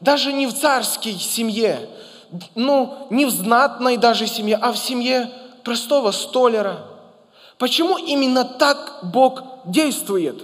даже 0.00 0.32
не 0.32 0.46
в 0.46 0.54
царской 0.54 1.14
семье, 1.14 1.88
ну, 2.54 3.06
не 3.10 3.24
в 3.26 3.30
знатной 3.30 3.96
даже 3.96 4.26
семье, 4.26 4.56
а 4.60 4.72
в 4.72 4.78
семье 4.78 5.30
простого 5.64 6.12
столяра? 6.12 6.86
Почему 7.58 7.98
именно 7.98 8.44
так 8.44 9.00
Бог 9.02 9.42
действует? 9.64 10.40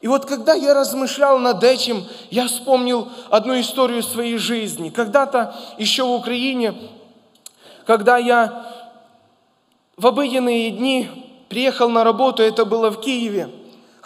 И 0.00 0.06
вот 0.06 0.26
когда 0.26 0.54
я 0.54 0.74
размышлял 0.74 1.38
над 1.38 1.62
этим, 1.64 2.04
я 2.30 2.46
вспомнил 2.46 3.08
одну 3.30 3.58
историю 3.60 4.02
своей 4.02 4.38
жизни. 4.38 4.90
Когда-то 4.90 5.54
еще 5.76 6.04
в 6.04 6.12
Украине, 6.12 6.74
когда 7.84 8.16
я 8.16 8.66
в 9.96 10.06
обыденные 10.06 10.70
дни 10.70 11.08
приехал 11.48 11.88
на 11.88 12.04
работу, 12.04 12.42
это 12.42 12.64
было 12.64 12.90
в 12.90 13.00
Киеве– 13.00 13.50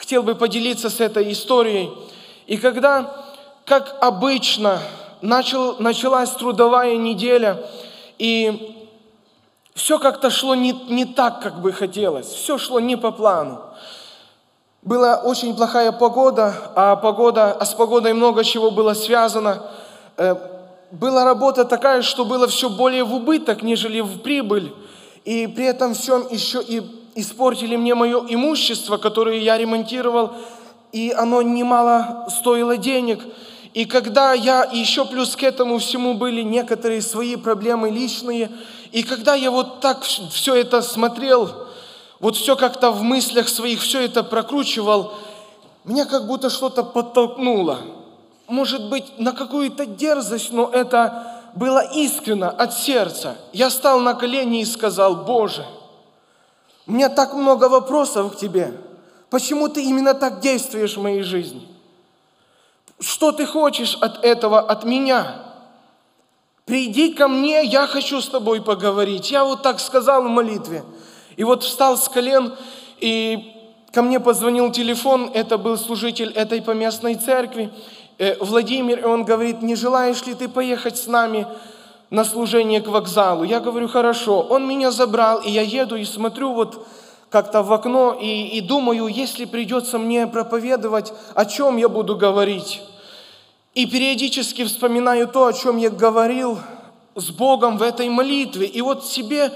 хотел 0.02 0.24
бы 0.24 0.34
поделиться 0.34 0.90
с 0.90 1.00
этой 1.00 1.30
историей. 1.30 1.88
И 2.48 2.56
когда, 2.56 3.24
как 3.64 3.96
обычно, 4.00 4.80
начал, 5.20 5.76
началась 5.78 6.30
трудовая 6.30 6.96
неделя, 6.96 7.64
и 8.18 8.88
все 9.74 10.00
как-то 10.00 10.28
шло 10.28 10.56
не, 10.56 10.72
не 10.88 11.04
так, 11.04 11.40
как 11.40 11.60
бы 11.60 11.72
хотелось, 11.72 12.26
все 12.26 12.58
шло 12.58 12.80
не 12.80 12.96
по 12.96 13.12
плану. 13.12 13.60
Была 14.82 15.18
очень 15.18 15.54
плохая 15.54 15.92
погода, 15.92 16.56
а, 16.74 16.96
погода, 16.96 17.52
а 17.52 17.64
с 17.64 17.72
погодой 17.72 18.14
много 18.14 18.42
чего 18.42 18.72
было 18.72 18.94
связано. 18.94 19.62
Э, 20.16 20.34
была 20.90 21.24
работа 21.24 21.64
такая, 21.64 22.02
что 22.02 22.24
было 22.24 22.48
все 22.48 22.68
более 22.68 23.04
в 23.04 23.14
убыток, 23.14 23.62
нежели 23.62 24.00
в 24.00 24.18
прибыль. 24.22 24.74
И 25.24 25.46
при 25.46 25.66
этом 25.66 25.94
всем 25.94 26.26
еще 26.32 26.60
и 26.60 26.82
испортили 27.14 27.76
мне 27.76 27.94
мое 27.94 28.24
имущество, 28.28 28.96
которое 28.96 29.38
я 29.38 29.56
ремонтировал, 29.56 30.32
и 30.90 31.14
оно 31.16 31.42
немало 31.42 32.26
стоило 32.28 32.76
денег. 32.76 33.20
И 33.74 33.84
когда 33.84 34.32
я, 34.32 34.64
еще 34.64 35.04
плюс 35.04 35.36
к 35.36 35.44
этому 35.44 35.78
всему 35.78 36.14
были 36.14 36.42
некоторые 36.42 37.02
свои 37.02 37.36
проблемы 37.36 37.88
личные, 37.88 38.50
и 38.90 39.04
когда 39.04 39.36
я 39.36 39.52
вот 39.52 39.80
так 39.80 40.02
все 40.02 40.56
это 40.56 40.82
смотрел, 40.82 41.68
вот 42.22 42.36
все 42.36 42.54
как-то 42.54 42.92
в 42.92 43.02
мыслях 43.02 43.48
своих 43.48 43.82
все 43.82 44.04
это 44.04 44.22
прокручивал, 44.22 45.12
меня 45.84 46.06
как 46.06 46.28
будто 46.28 46.50
что-то 46.50 46.84
подтолкнуло. 46.84 47.80
Может 48.46 48.88
быть, 48.88 49.18
на 49.18 49.32
какую-то 49.32 49.86
дерзость, 49.86 50.52
но 50.52 50.70
это 50.70 51.42
было 51.56 51.80
искренно 51.80 52.48
от 52.48 52.74
сердца. 52.74 53.36
Я 53.52 53.70
стал 53.70 53.98
на 53.98 54.14
колени 54.14 54.60
и 54.60 54.64
сказал, 54.64 55.16
Боже, 55.24 55.66
у 56.86 56.92
меня 56.92 57.08
так 57.08 57.34
много 57.34 57.68
вопросов 57.68 58.34
к 58.34 58.36
тебе. 58.36 58.72
Почему 59.28 59.68
ты 59.68 59.82
именно 59.82 60.14
так 60.14 60.38
действуешь 60.38 60.96
в 60.96 61.02
моей 61.02 61.22
жизни? 61.22 61.66
Что 63.00 63.32
ты 63.32 63.46
хочешь 63.46 63.98
от 64.00 64.24
этого, 64.24 64.60
от 64.60 64.84
меня? 64.84 65.42
Приди 66.66 67.14
ко 67.14 67.26
мне, 67.26 67.64
я 67.64 67.88
хочу 67.88 68.20
с 68.20 68.28
тобой 68.28 68.62
поговорить. 68.62 69.32
Я 69.32 69.44
вот 69.44 69.62
так 69.62 69.80
сказал 69.80 70.22
в 70.22 70.28
молитве. 70.28 70.84
И 71.36 71.44
вот 71.44 71.62
встал 71.62 71.96
с 71.96 72.08
колен, 72.08 72.54
и 73.00 73.54
ко 73.92 74.02
мне 74.02 74.20
позвонил 74.20 74.70
телефон, 74.72 75.30
это 75.34 75.58
был 75.58 75.76
служитель 75.76 76.32
этой 76.32 76.62
поместной 76.62 77.14
церкви, 77.14 77.70
э, 78.18 78.36
Владимир, 78.40 79.00
и 79.00 79.04
он 79.04 79.24
говорит, 79.24 79.62
не 79.62 79.74
желаешь 79.74 80.24
ли 80.26 80.34
ты 80.34 80.48
поехать 80.48 80.96
с 80.96 81.06
нами 81.06 81.46
на 82.12 82.26
служение 82.26 82.82
к 82.82 82.88
вокзалу. 82.88 83.42
Я 83.42 83.60
говорю, 83.60 83.88
хорошо. 83.88 84.40
Он 84.40 84.68
меня 84.68 84.90
забрал, 84.90 85.40
и 85.40 85.50
я 85.50 85.62
еду 85.62 85.96
и 85.96 86.04
смотрю 86.04 86.52
вот 86.52 86.86
как-то 87.30 87.62
в 87.62 87.72
окно 87.72 88.18
и, 88.20 88.48
и 88.48 88.60
думаю, 88.60 89.06
если 89.06 89.46
придется 89.46 89.98
мне 89.98 90.26
проповедовать, 90.26 91.14
о 91.34 91.46
чем 91.46 91.78
я 91.78 91.88
буду 91.88 92.14
говорить. 92.14 92.82
И 93.74 93.86
периодически 93.86 94.64
вспоминаю 94.64 95.26
то, 95.26 95.46
о 95.46 95.54
чем 95.54 95.78
я 95.78 95.88
говорил 95.88 96.58
с 97.14 97.30
Богом 97.30 97.78
в 97.78 97.82
этой 97.82 98.10
молитве. 98.10 98.66
И 98.66 98.82
вот 98.82 99.06
себе 99.06 99.50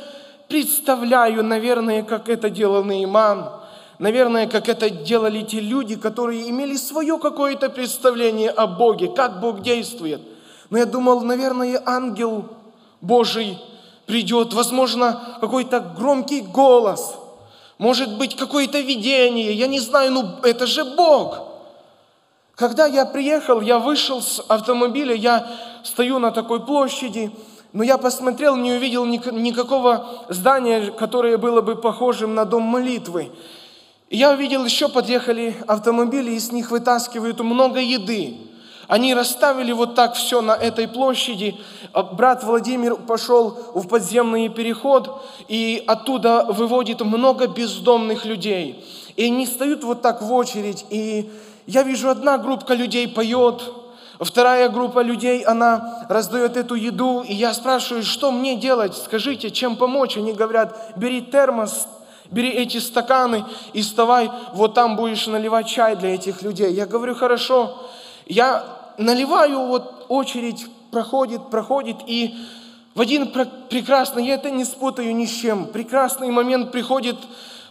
представляю, 0.48 1.42
наверное, 1.44 2.02
как 2.02 2.28
это 2.28 2.50
делал 2.50 2.84
Нейман, 2.84 3.50
наверное, 3.98 4.46
как 4.46 4.68
это 4.68 4.90
делали 4.90 5.42
те 5.42 5.60
люди, 5.60 5.96
которые 5.96 6.48
имели 6.50 6.76
свое 6.76 7.18
какое-то 7.18 7.68
представление 7.68 8.50
о 8.50 8.66
Боге, 8.66 9.08
как 9.08 9.40
Бог 9.40 9.62
действует– 9.62 10.20
Но 10.70 10.78
я 10.78 10.86
думал, 10.86 11.20
наверное, 11.20 11.80
ангел 11.84 12.46
Божий 13.00 13.58
придет, 14.06 14.52
возможно, 14.52 15.38
какой-то 15.40 15.80
громкий 15.80 16.40
голос, 16.40 17.16
может 17.78 18.16
быть, 18.16 18.36
какое-то 18.36 18.80
видение, 18.80 19.52
я 19.52 19.66
не 19.66 19.80
знаю, 19.80 20.12
ну 20.12 20.38
это 20.42 20.66
же 20.66 20.84
Бог. 20.84 21.40
Когда 22.54 22.86
я 22.86 23.04
приехал, 23.04 23.60
я 23.60 23.78
вышел 23.78 24.22
с 24.22 24.42
автомобиля, 24.48 25.14
я 25.14 25.46
стою 25.84 26.18
на 26.18 26.30
такой 26.30 26.64
площади, 26.64 27.30
но 27.72 27.82
я 27.82 27.98
посмотрел, 27.98 28.56
не 28.56 28.72
увидел 28.72 29.04
никакого 29.04 30.24
здания, 30.28 30.90
которое 30.90 31.36
было 31.36 31.60
бы 31.60 31.76
похожим 31.76 32.34
на 32.34 32.44
дом 32.44 32.62
молитвы. 32.62 33.30
Я 34.08 34.30
увидел, 34.30 34.64
еще 34.64 34.88
подъехали 34.88 35.56
автомобили, 35.66 36.32
и 36.32 36.38
с 36.38 36.52
них 36.52 36.70
вытаскивают 36.70 37.40
много 37.40 37.80
еды. 37.80 38.36
Они 38.88 39.14
расставили 39.14 39.72
вот 39.72 39.94
так 39.94 40.14
все 40.14 40.40
на 40.40 40.52
этой 40.52 40.86
площади. 40.86 41.56
А 41.92 42.02
брат 42.02 42.44
Владимир 42.44 42.96
пошел 42.96 43.50
в 43.74 43.88
подземный 43.88 44.48
переход 44.48 45.24
и 45.48 45.82
оттуда 45.86 46.46
выводит 46.48 47.00
много 47.00 47.48
бездомных 47.48 48.24
людей. 48.24 48.84
И 49.16 49.24
они 49.24 49.46
стоят 49.46 49.82
вот 49.82 50.02
так 50.02 50.22
в 50.22 50.32
очередь. 50.32 50.86
И 50.90 51.30
я 51.66 51.82
вижу, 51.82 52.10
одна 52.10 52.38
группа 52.38 52.72
людей 52.72 53.08
поет, 53.08 53.62
вторая 54.24 54.68
группа 54.68 55.00
людей, 55.00 55.42
она 55.42 56.06
раздает 56.08 56.56
эту 56.56 56.74
еду. 56.74 57.22
И 57.22 57.34
я 57.34 57.52
спрашиваю, 57.52 58.02
что 58.02 58.32
мне 58.32 58.56
делать? 58.56 58.96
Скажите, 58.96 59.50
чем 59.50 59.76
помочь? 59.76 60.16
Они 60.16 60.32
говорят, 60.32 60.94
бери 60.96 61.20
термос, 61.20 61.88
бери 62.30 62.50
эти 62.50 62.78
стаканы 62.78 63.44
и 63.72 63.82
вставай, 63.82 64.30
вот 64.52 64.74
там 64.74 64.96
будешь 64.96 65.26
наливать 65.26 65.66
чай 65.66 65.96
для 65.96 66.14
этих 66.14 66.42
людей. 66.42 66.72
Я 66.72 66.86
говорю, 66.86 67.14
хорошо. 67.14 67.88
Я 68.26 68.64
наливаю, 68.98 69.66
вот 69.66 70.06
очередь 70.08 70.66
проходит, 70.90 71.50
проходит, 71.50 71.96
и 72.06 72.34
в 72.94 73.00
один 73.00 73.30
прекрасный, 73.68 74.24
я 74.26 74.34
это 74.34 74.50
не 74.50 74.64
спутаю 74.64 75.14
ни 75.14 75.26
с 75.26 75.30
чем, 75.30 75.66
прекрасный 75.66 76.30
момент 76.30 76.72
приходит, 76.72 77.16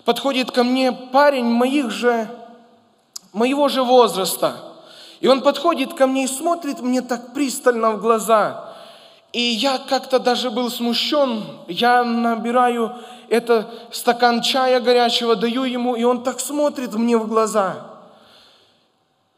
подходит 0.04 0.52
ко 0.52 0.64
мне 0.64 0.92
парень 0.92 1.46
моих 1.46 1.90
же, 1.90 2.30
моего 3.34 3.68
же 3.68 3.84
возраста. 3.84 4.75
И 5.20 5.28
он 5.28 5.42
подходит 5.42 5.94
ко 5.94 6.08
мне 6.08 6.26
и 6.26 6.28
смотрит 6.28 6.82
мне 6.82 7.02
так 7.02 7.34
пристально 7.34 7.92
в 7.92 8.02
глаза. 8.02 8.74
И 9.32 9.42
я 9.42 9.80
как-то 9.80 10.20
даже 10.20 10.50
был 10.50 10.70
смущен. 10.70 11.44
Я 11.68 12.04
набираю 12.04 12.96
это 13.30 13.70
стакан 13.92 14.42
чая 14.42 14.80
горячего, 14.80 15.36
даю 15.36 15.64
ему, 15.64 15.96
и 15.96 16.04
он 16.04 16.24
так 16.24 16.40
смотрит 16.40 16.94
мне 16.94 17.18
в 17.18 17.28
глаза. 17.28 17.96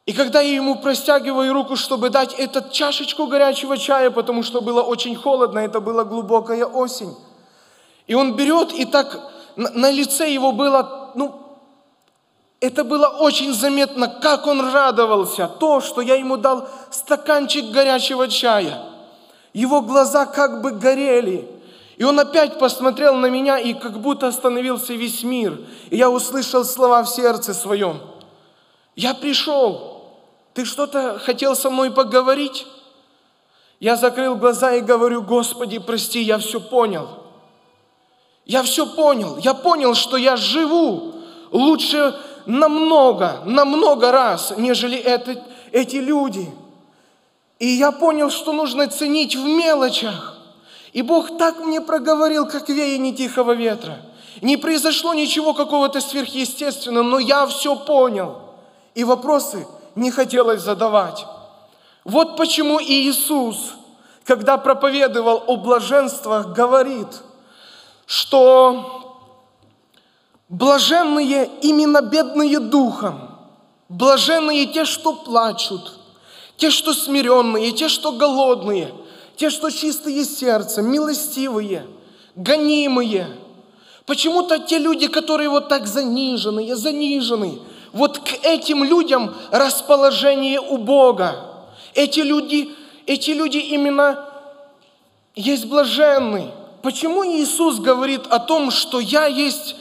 И 0.05 0.13
когда 0.13 0.39
я 0.39 0.55
ему 0.55 0.75
простягиваю 0.75 1.51
руку, 1.53 1.75
чтобы 1.75 2.09
дать 2.09 2.33
эту 2.33 2.69
чашечку 2.69 3.27
горячего 3.27 3.77
чая, 3.77 4.09
потому 4.09 4.41
что 4.41 4.61
было 4.61 4.81
очень 4.81 5.15
холодно, 5.15 5.59
это 5.59 5.81
была 5.81 6.05
глубокая 6.05 6.65
осень. 6.65 7.13
И 8.07 8.15
он 8.15 8.35
берет, 8.35 8.71
и 8.71 8.85
так 8.85 9.19
на 9.57 9.91
лице 9.91 10.31
его 10.31 10.53
было, 10.53 11.11
ну, 11.15 11.46
это 12.60 12.84
было 12.84 13.08
очень 13.08 13.54
заметно, 13.54 14.08
как 14.08 14.48
он 14.48 14.74
радовался, 14.74 15.48
то, 15.48 15.80
что 15.80 16.02
я 16.02 16.15
ему 16.15 16.38
дал 16.38 16.67
стаканчик 16.89 17.65
горячего 17.65 18.28
чая. 18.28 18.84
Его 19.54 19.82
глаза 19.82 20.26
как 20.26 20.62
бы 20.62 20.72
горели. 20.72 21.48
И 21.98 22.04
он 22.04 22.20
опять 22.20 22.60
посмотрел 22.60 23.15
на 23.15 23.28
меня, 23.28 23.58
и 23.58 23.74
как 23.74 24.00
будто 24.00 24.28
остановился 24.28 24.93
весь 24.93 25.24
мир. 25.24 25.60
И 25.89 25.98
я 25.98 26.10
услышал 26.10 26.63
слова 26.63 27.04
в 27.04 27.10
сердце 27.10 27.54
своем. 27.54 28.00
Я 28.96 29.13
пришел, 29.13 30.15
ты 30.54 30.65
что-то 30.65 31.20
хотел 31.20 31.56
со 31.56 31.70
мной 31.70 31.91
поговорить? 31.91 32.65
Я 33.80 33.96
закрыл 33.96 34.36
глаза 34.36 34.74
и 34.74 34.82
говорю, 34.82 35.22
Господи, 35.22 35.78
прости, 35.78 36.22
я 36.22 36.39
все 36.39 36.60
понял. 36.60 37.08
Я 38.46 38.63
все 38.63 38.88
понял. 38.88 39.38
Я 39.38 39.54
понял, 39.54 39.93
что 39.93 40.17
я 40.17 40.36
живу 40.36 41.13
лучше 41.52 42.15
намного, 42.47 43.41
намного 43.45 44.12
раз, 44.12 44.53
нежели 44.57 44.97
это, 44.97 45.43
эти 45.71 45.97
люди. 45.97 46.49
И 47.60 47.67
я 47.67 47.91
понял, 47.91 48.29
что 48.29 48.53
нужно 48.53 48.88
ценить 48.88 49.36
в 49.36 49.45
мелочах. 49.45 50.38
И 50.93 51.01
Бог 51.01 51.38
так 51.38 51.60
мне 51.60 51.81
проговорил, 51.81 52.47
как 52.47 52.69
веяние 52.69 53.13
тихого 53.13 53.51
ветра. 53.51 53.99
Не 54.41 54.57
произошло 54.57 55.13
ничего 55.13 55.53
какого-то 55.53 55.99
сверхъестественного, 55.99 57.03
но 57.03 57.19
я 57.19 57.45
все 57.47 57.75
понял. 57.75 58.39
И 58.95 59.03
вопросы 59.03 59.67
не 59.95 60.12
хотелось 60.12 60.62
задавать. 60.62 61.25
Вот 62.03 62.38
почему 62.38 62.79
Иисус, 62.81 63.73
когда 64.23 64.57
проповедовал 64.57 65.43
о 65.47 65.57
блаженствах, 65.57 66.53
говорит, 66.53 67.07
что 68.05 69.07
блаженные 70.49 71.49
именно 71.62 72.01
бедные 72.01 72.60
духом, 72.60 73.29
блаженные 73.89 74.65
те, 74.67 74.86
что 74.86 75.13
плачут, 75.13 75.99
те, 76.57 76.69
что 76.69 76.93
смиренные, 76.93 77.71
те, 77.71 77.89
что 77.89 78.13
голодные, 78.13 78.93
те, 79.36 79.49
что 79.49 79.69
чистые 79.69 80.23
сердцем, 80.23 80.89
милостивые, 80.89 81.86
гонимые. 82.36 83.27
Почему-то 84.05 84.60
те 84.60 84.79
люди, 84.79 85.07
которые 85.07 85.49
вот 85.49 85.67
так 85.67 85.86
заниженные, 85.86 86.75
заниженные, 86.75 87.60
вот 87.91 88.19
к 88.19 88.45
этим 88.45 88.83
людям 88.83 89.36
расположение 89.51 90.62
у 90.62 90.77
Бога. 90.77 91.36
Эти 91.93 92.21
люди, 92.21 92.73
эти 93.05 93.31
люди 93.31 93.57
именно 93.57 94.25
есть 95.36 95.65
блаженны. 95.65 96.51
Почему 96.81 97.25
Иисус 97.25 97.79
говорит 97.79 98.21
о 98.27 98.39
том, 98.39 98.71
что 98.71 98.99
я 98.99 99.25
есть 99.25 99.75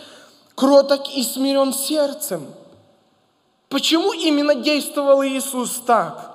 кроток 0.56 1.08
и 1.14 1.22
смирен 1.22 1.72
сердцем? 1.72 2.52
Почему 3.68 4.12
именно 4.12 4.56
действовал 4.56 5.22
Иисус 5.24 5.80
так? 5.86 6.32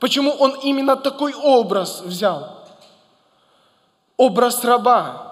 Почему 0.00 0.32
Он 0.32 0.52
именно 0.62 0.96
такой 0.96 1.34
образ 1.34 2.00
взял? 2.00 2.66
Образ 4.16 4.64
раба. 4.64 5.28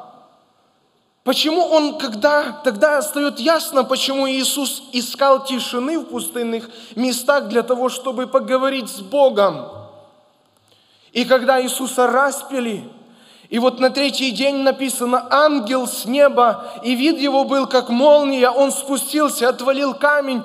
Почему 1.27 1.63
он, 1.63 1.99
когда, 1.99 2.53
тогда 2.63 3.03
стает 3.03 3.41
ясно, 3.41 3.83
почему 3.83 4.31
Иисус 4.31 4.81
искал 4.93 5.45
тишины 5.45 5.99
в 5.99 6.05
пустынных 6.05 6.71
местах 6.95 7.49
для 7.49 7.65
того, 7.65 7.89
чтобы 7.89 8.29
поговорить 8.29 8.89
с 8.89 9.01
Богом. 9.01 9.67
И 11.11 11.25
когда 11.25 11.61
Иисуса 11.61 12.07
распили, 12.07 12.89
и 13.49 13.59
вот 13.59 13.79
на 13.81 13.91
третий 13.91 14.31
день 14.31 14.59
написано, 14.59 15.27
ангел 15.31 15.87
с 15.87 16.05
неба, 16.05 16.73
и 16.83 16.95
вид 16.95 17.19
его 17.19 17.45
был 17.45 17.67
как 17.67 17.89
молния, 17.89 18.51
он 18.51 18.73
спустился, 18.73 19.49
отвалил 19.49 19.95
камень, 19.95 20.43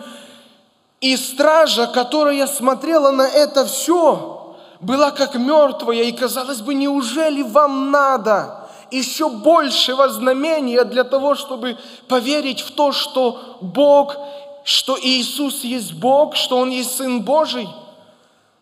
и 0.99 1.17
стража, 1.17 1.87
которая 1.87 2.45
смотрела 2.47 3.11
на 3.11 3.27
это 3.27 3.65
все, 3.65 4.55
была 4.79 5.11
как 5.11 5.35
мертвая, 5.35 6.03
и 6.03 6.11
казалось 6.11 6.61
бы, 6.61 6.73
неужели 6.73 7.41
вам 7.41 7.91
надо– 7.91 8.57
еще 8.91 9.29
большего 9.29 10.09
знамения 10.09 10.83
для 10.83 11.03
того, 11.03 11.35
чтобы 11.35 11.77
поверить 12.07 12.61
в 12.61 12.71
то, 12.71 12.91
что 12.91 13.57
Бог, 13.61 14.17
что 14.63 14.97
Иисус 15.01 15.63
есть 15.63 15.93
Бог, 15.93 16.35
что 16.35 16.57
Он 16.57 16.69
есть 16.69 16.97
Сын 16.97 17.21
Божий. 17.21 17.69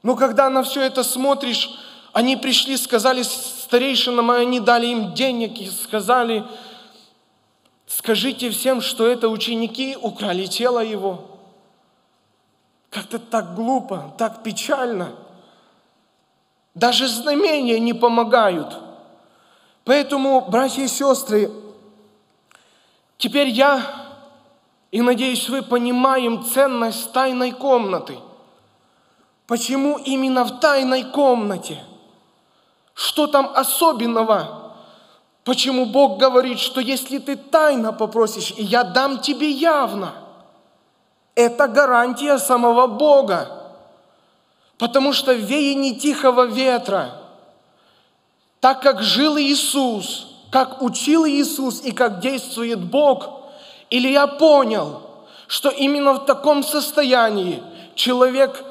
Но 0.03 0.15
когда 0.15 0.49
на 0.49 0.63
все 0.63 0.81
это 0.81 1.03
смотришь, 1.03 1.69
они 2.13 2.37
пришли, 2.37 2.77
сказали 2.77 3.23
старейшинам, 3.69 4.31
и 4.33 4.35
они 4.35 4.59
дали 4.59 4.87
им 4.87 5.13
денег 5.13 5.57
и 5.59 5.69
сказали, 5.69 6.43
скажите 7.87 8.49
всем, 8.49 8.81
что 8.81 9.07
это 9.07 9.29
ученики 9.29 9.95
украли 9.95 10.47
тело 10.47 10.83
его. 10.83 11.39
Как-то 12.89 13.19
так 13.19 13.55
глупо, 13.55 14.13
так 14.17 14.43
печально. 14.43 15.15
Даже 16.75 17.07
знамения 17.07 17.79
не 17.79 17.93
помогают– 17.93 18.77
Поэтому, 19.89 20.41
братья 20.41 20.83
и 20.83 20.87
сестры, 20.87 21.49
теперь 23.17 23.47
я 23.47 23.81
и 24.91 25.01
надеюсь, 25.01 25.49
вы 25.49 25.63
понимаем 25.63 26.45
ценность 26.45 27.11
тайной 27.11 27.53
комнаты. 27.53 28.19
Почему 29.47 29.97
именно 29.97 30.43
в 30.43 30.59
тайной 30.59 31.05
комнате? 31.05 31.83
Что 32.99 33.27
там 33.27 33.51
особенного? 33.55 34.73
Почему 35.45 35.85
Бог 35.85 36.17
говорит, 36.17 36.59
что 36.59 36.81
если 36.81 37.17
ты 37.17 37.37
тайно 37.37 37.93
попросишь, 37.93 38.53
и 38.57 38.63
я 38.63 38.83
дам 38.83 39.19
тебе 39.21 39.49
явно? 39.49 40.13
Это 41.33 41.69
гарантия 41.69 42.37
самого 42.37 42.87
Бога. 42.87 43.73
Потому 44.77 45.13
что 45.13 45.33
в 45.33 45.37
веянии 45.37 45.93
тихого 45.93 46.43
ветра– 46.43 47.15
так 48.59 48.81
как 48.81 49.01
жил 49.01 49.37
Иисус, 49.37 50.27
как 50.51 50.81
учил 50.81 51.25
Иисус 51.25 51.81
и 51.81 51.93
как 51.93 52.19
действует 52.19 52.79
Бог, 52.79 53.29
или 53.89 54.09
я 54.09 54.27
понял, 54.27 55.01
что 55.47 55.69
именно 55.69 56.15
в 56.15 56.25
таком 56.25 56.63
состоянии 56.63 57.63
человек 57.95 58.61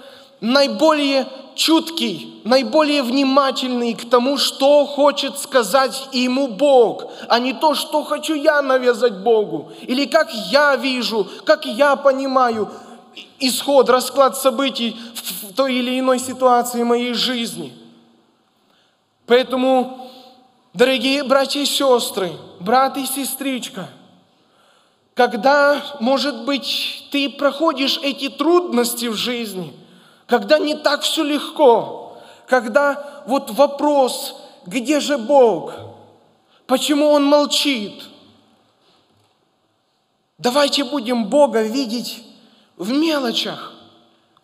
наиболее 0.42 1.26
чуткий, 1.58 2.40
наиболее 2.44 3.02
внимательный 3.02 3.92
к 3.92 4.08
тому, 4.08 4.38
что 4.38 4.86
хочет 4.86 5.38
сказать 5.38 6.08
ему 6.12 6.46
Бог, 6.46 7.10
а 7.28 7.40
не 7.40 7.52
то, 7.52 7.74
что 7.74 8.04
хочу 8.04 8.34
я 8.34 8.62
навязать 8.62 9.18
Богу, 9.18 9.72
или 9.82 10.06
как 10.06 10.32
я 10.32 10.76
вижу, 10.76 11.26
как 11.44 11.66
я 11.66 11.96
понимаю 11.96 12.70
исход, 13.40 13.90
расклад 13.90 14.36
событий 14.36 14.96
в 15.14 15.52
той 15.52 15.74
или 15.74 15.98
иной 15.98 16.20
ситуации 16.20 16.84
моей 16.84 17.12
жизни. 17.12 17.72
Поэтому, 19.26 20.08
дорогие 20.74 21.24
братья 21.24 21.60
и 21.60 21.66
сестры, 21.66 22.32
брат 22.60 22.96
и 22.96 23.04
сестричка, 23.04 23.88
когда, 25.14 25.82
может 25.98 26.44
быть, 26.44 27.08
ты 27.10 27.28
проходишь 27.28 27.98
эти 28.04 28.28
трудности 28.28 29.06
в 29.06 29.14
жизни– 29.14 29.72
когда 30.28 30.58
не 30.58 30.74
так 30.74 31.00
все 31.00 31.24
легко, 31.24 32.18
когда 32.46 33.22
вот 33.26 33.50
вопрос, 33.50 34.36
где 34.66 35.00
же 35.00 35.16
Бог, 35.16 35.72
почему 36.66 37.08
Он 37.08 37.24
молчит. 37.24 38.04
Давайте 40.36 40.84
будем 40.84 41.24
Бога 41.24 41.62
видеть 41.62 42.22
в 42.76 42.92
мелочах. 42.92 43.72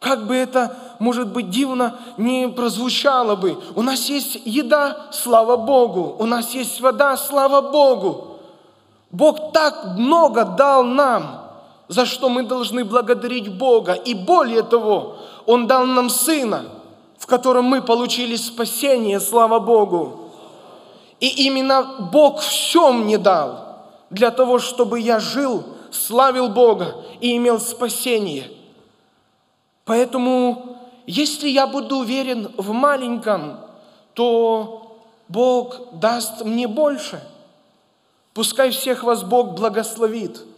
Как 0.00 0.26
бы 0.26 0.34
это, 0.34 0.74
может 0.98 1.28
быть, 1.28 1.50
дивно 1.50 1.98
не 2.16 2.48
прозвучало 2.48 3.36
бы. 3.36 3.62
У 3.76 3.82
нас 3.82 4.08
есть 4.08 4.40
еда, 4.44 5.08
слава 5.12 5.56
Богу. 5.56 6.16
У 6.18 6.24
нас 6.24 6.50
есть 6.54 6.80
вода, 6.80 7.16
слава 7.16 7.60
Богу. 7.60 8.38
Бог 9.10 9.52
так 9.52 9.84
много 9.96 10.44
дал 10.44 10.82
нам– 10.82 11.42
за 11.88 12.06
что 12.06 12.28
мы 12.28 12.42
должны 12.42 12.84
благодарить 12.84 13.48
Бога. 13.48 13.92
И 13.92 14.14
более 14.14 14.62
того, 14.62 15.16
Он 15.46 15.66
дал 15.66 15.86
нам 15.86 16.10
Сына, 16.10 16.66
в 17.18 17.26
котором 17.26 17.64
мы 17.64 17.82
получили 17.82 18.36
спасение, 18.36 19.20
слава 19.20 19.60
Богу. 19.60 20.30
И 21.20 21.46
именно 21.46 22.08
Бог 22.12 22.40
все 22.40 22.92
мне 22.92 23.18
дал 23.18 23.78
для 24.10 24.30
того, 24.30 24.58
чтобы 24.58 25.00
я 25.00 25.20
жил, 25.20 25.64
славил 25.90 26.48
Бога 26.48 26.96
и 27.20 27.36
имел 27.36 27.60
спасение. 27.60 28.50
Поэтому, 29.84 30.78
если 31.06 31.48
я 31.48 31.66
буду 31.66 31.98
уверен 31.98 32.52
в 32.56 32.72
маленьком, 32.72 33.58
то 34.14 34.98
Бог 35.28 35.98
даст 35.98 36.44
мне 36.44 36.66
больше. 36.66 37.22
Пускай 38.32 38.70
всех 38.70 39.04
вас 39.04 39.22
Бог 39.22 39.54
благословит– 39.54 40.40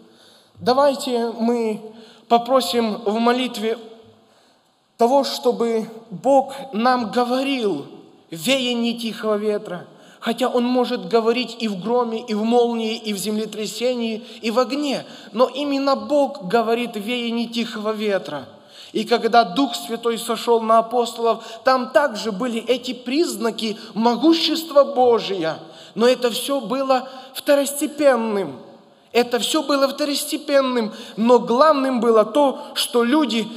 Давайте 0.58 1.32
мы 1.38 1.82
попросим 2.28 2.94
в 3.04 3.18
молитве 3.18 3.76
того, 4.96 5.24
чтобы 5.24 5.88
Бог 6.10 6.54
нам 6.72 7.10
говорил 7.10 7.86
веяние 8.30 8.94
тихого 8.94 9.36
ветра, 9.36 9.86
хотя 10.20 10.48
Он 10.48 10.64
может 10.64 11.08
говорить 11.08 11.56
и 11.60 11.68
в 11.68 11.80
громе, 11.80 12.24
и 12.24 12.34
в 12.34 12.44
молнии, 12.44 12.96
и 12.96 13.12
в 13.12 13.18
землетрясении, 13.18 14.24
и 14.40 14.50
в 14.50 14.58
огне, 14.58 15.04
но 15.32 15.46
именно 15.46 15.96
Бог 15.96 16.48
говорит 16.48 16.92
веяние 16.94 17.48
тихого 17.48 17.92
ветра. 17.92 18.48
И 18.92 19.04
когда 19.04 19.44
Дух 19.44 19.74
Святой 19.74 20.16
сошел 20.16 20.60
на 20.60 20.78
апостолов, 20.78 21.44
там 21.64 21.90
также 21.90 22.32
были 22.32 22.60
эти 22.60 22.94
признаки 22.94 23.76
могущества 23.94 24.84
Божия, 24.84 25.58
но 25.94 26.06
это 26.06 26.30
все 26.30 26.60
было 26.60 27.08
второстепенным– 27.34 28.60
это 29.16 29.38
все 29.38 29.62
было 29.62 29.88
второстепенным, 29.88 30.92
но 31.16 31.38
главным 31.38 32.00
было 32.02 32.26
то, 32.26 32.60
что 32.74 33.02
люди, 33.02 33.48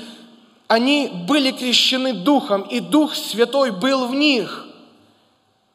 они 0.69 1.09
были 1.27 1.51
крещены 1.51 2.13
Духом, 2.13 2.61
и 2.61 2.79
Дух 2.79 3.15
Святой 3.15 3.71
был 3.71 4.07
в 4.07 4.13
них 4.13 4.67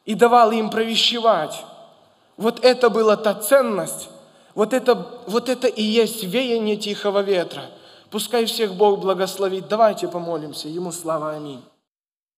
и 0.05 0.15
давал 0.15 0.51
им 0.51 0.69
провещевать. 0.69 1.65
Вот 2.37 2.63
это 2.63 2.89
была 2.89 3.17
та 3.17 3.33
ценность, 3.33 4.07
вот 4.55 4.73
это, 4.73 5.21
вот 5.27 5.49
это 5.49 5.67
и 5.67 5.83
есть 5.83 6.23
веяние 6.23 6.77
тихого 6.77 7.19
ветра. 7.19 7.63
Пускай 8.09 8.45
всех 8.45 8.75
Бог 8.75 9.01
благословит. 9.01 9.67
Давайте 9.67 10.07
помолимся. 10.07 10.69
Ему 10.69 10.93
слава. 10.93 11.31
Аминь. 11.31 11.61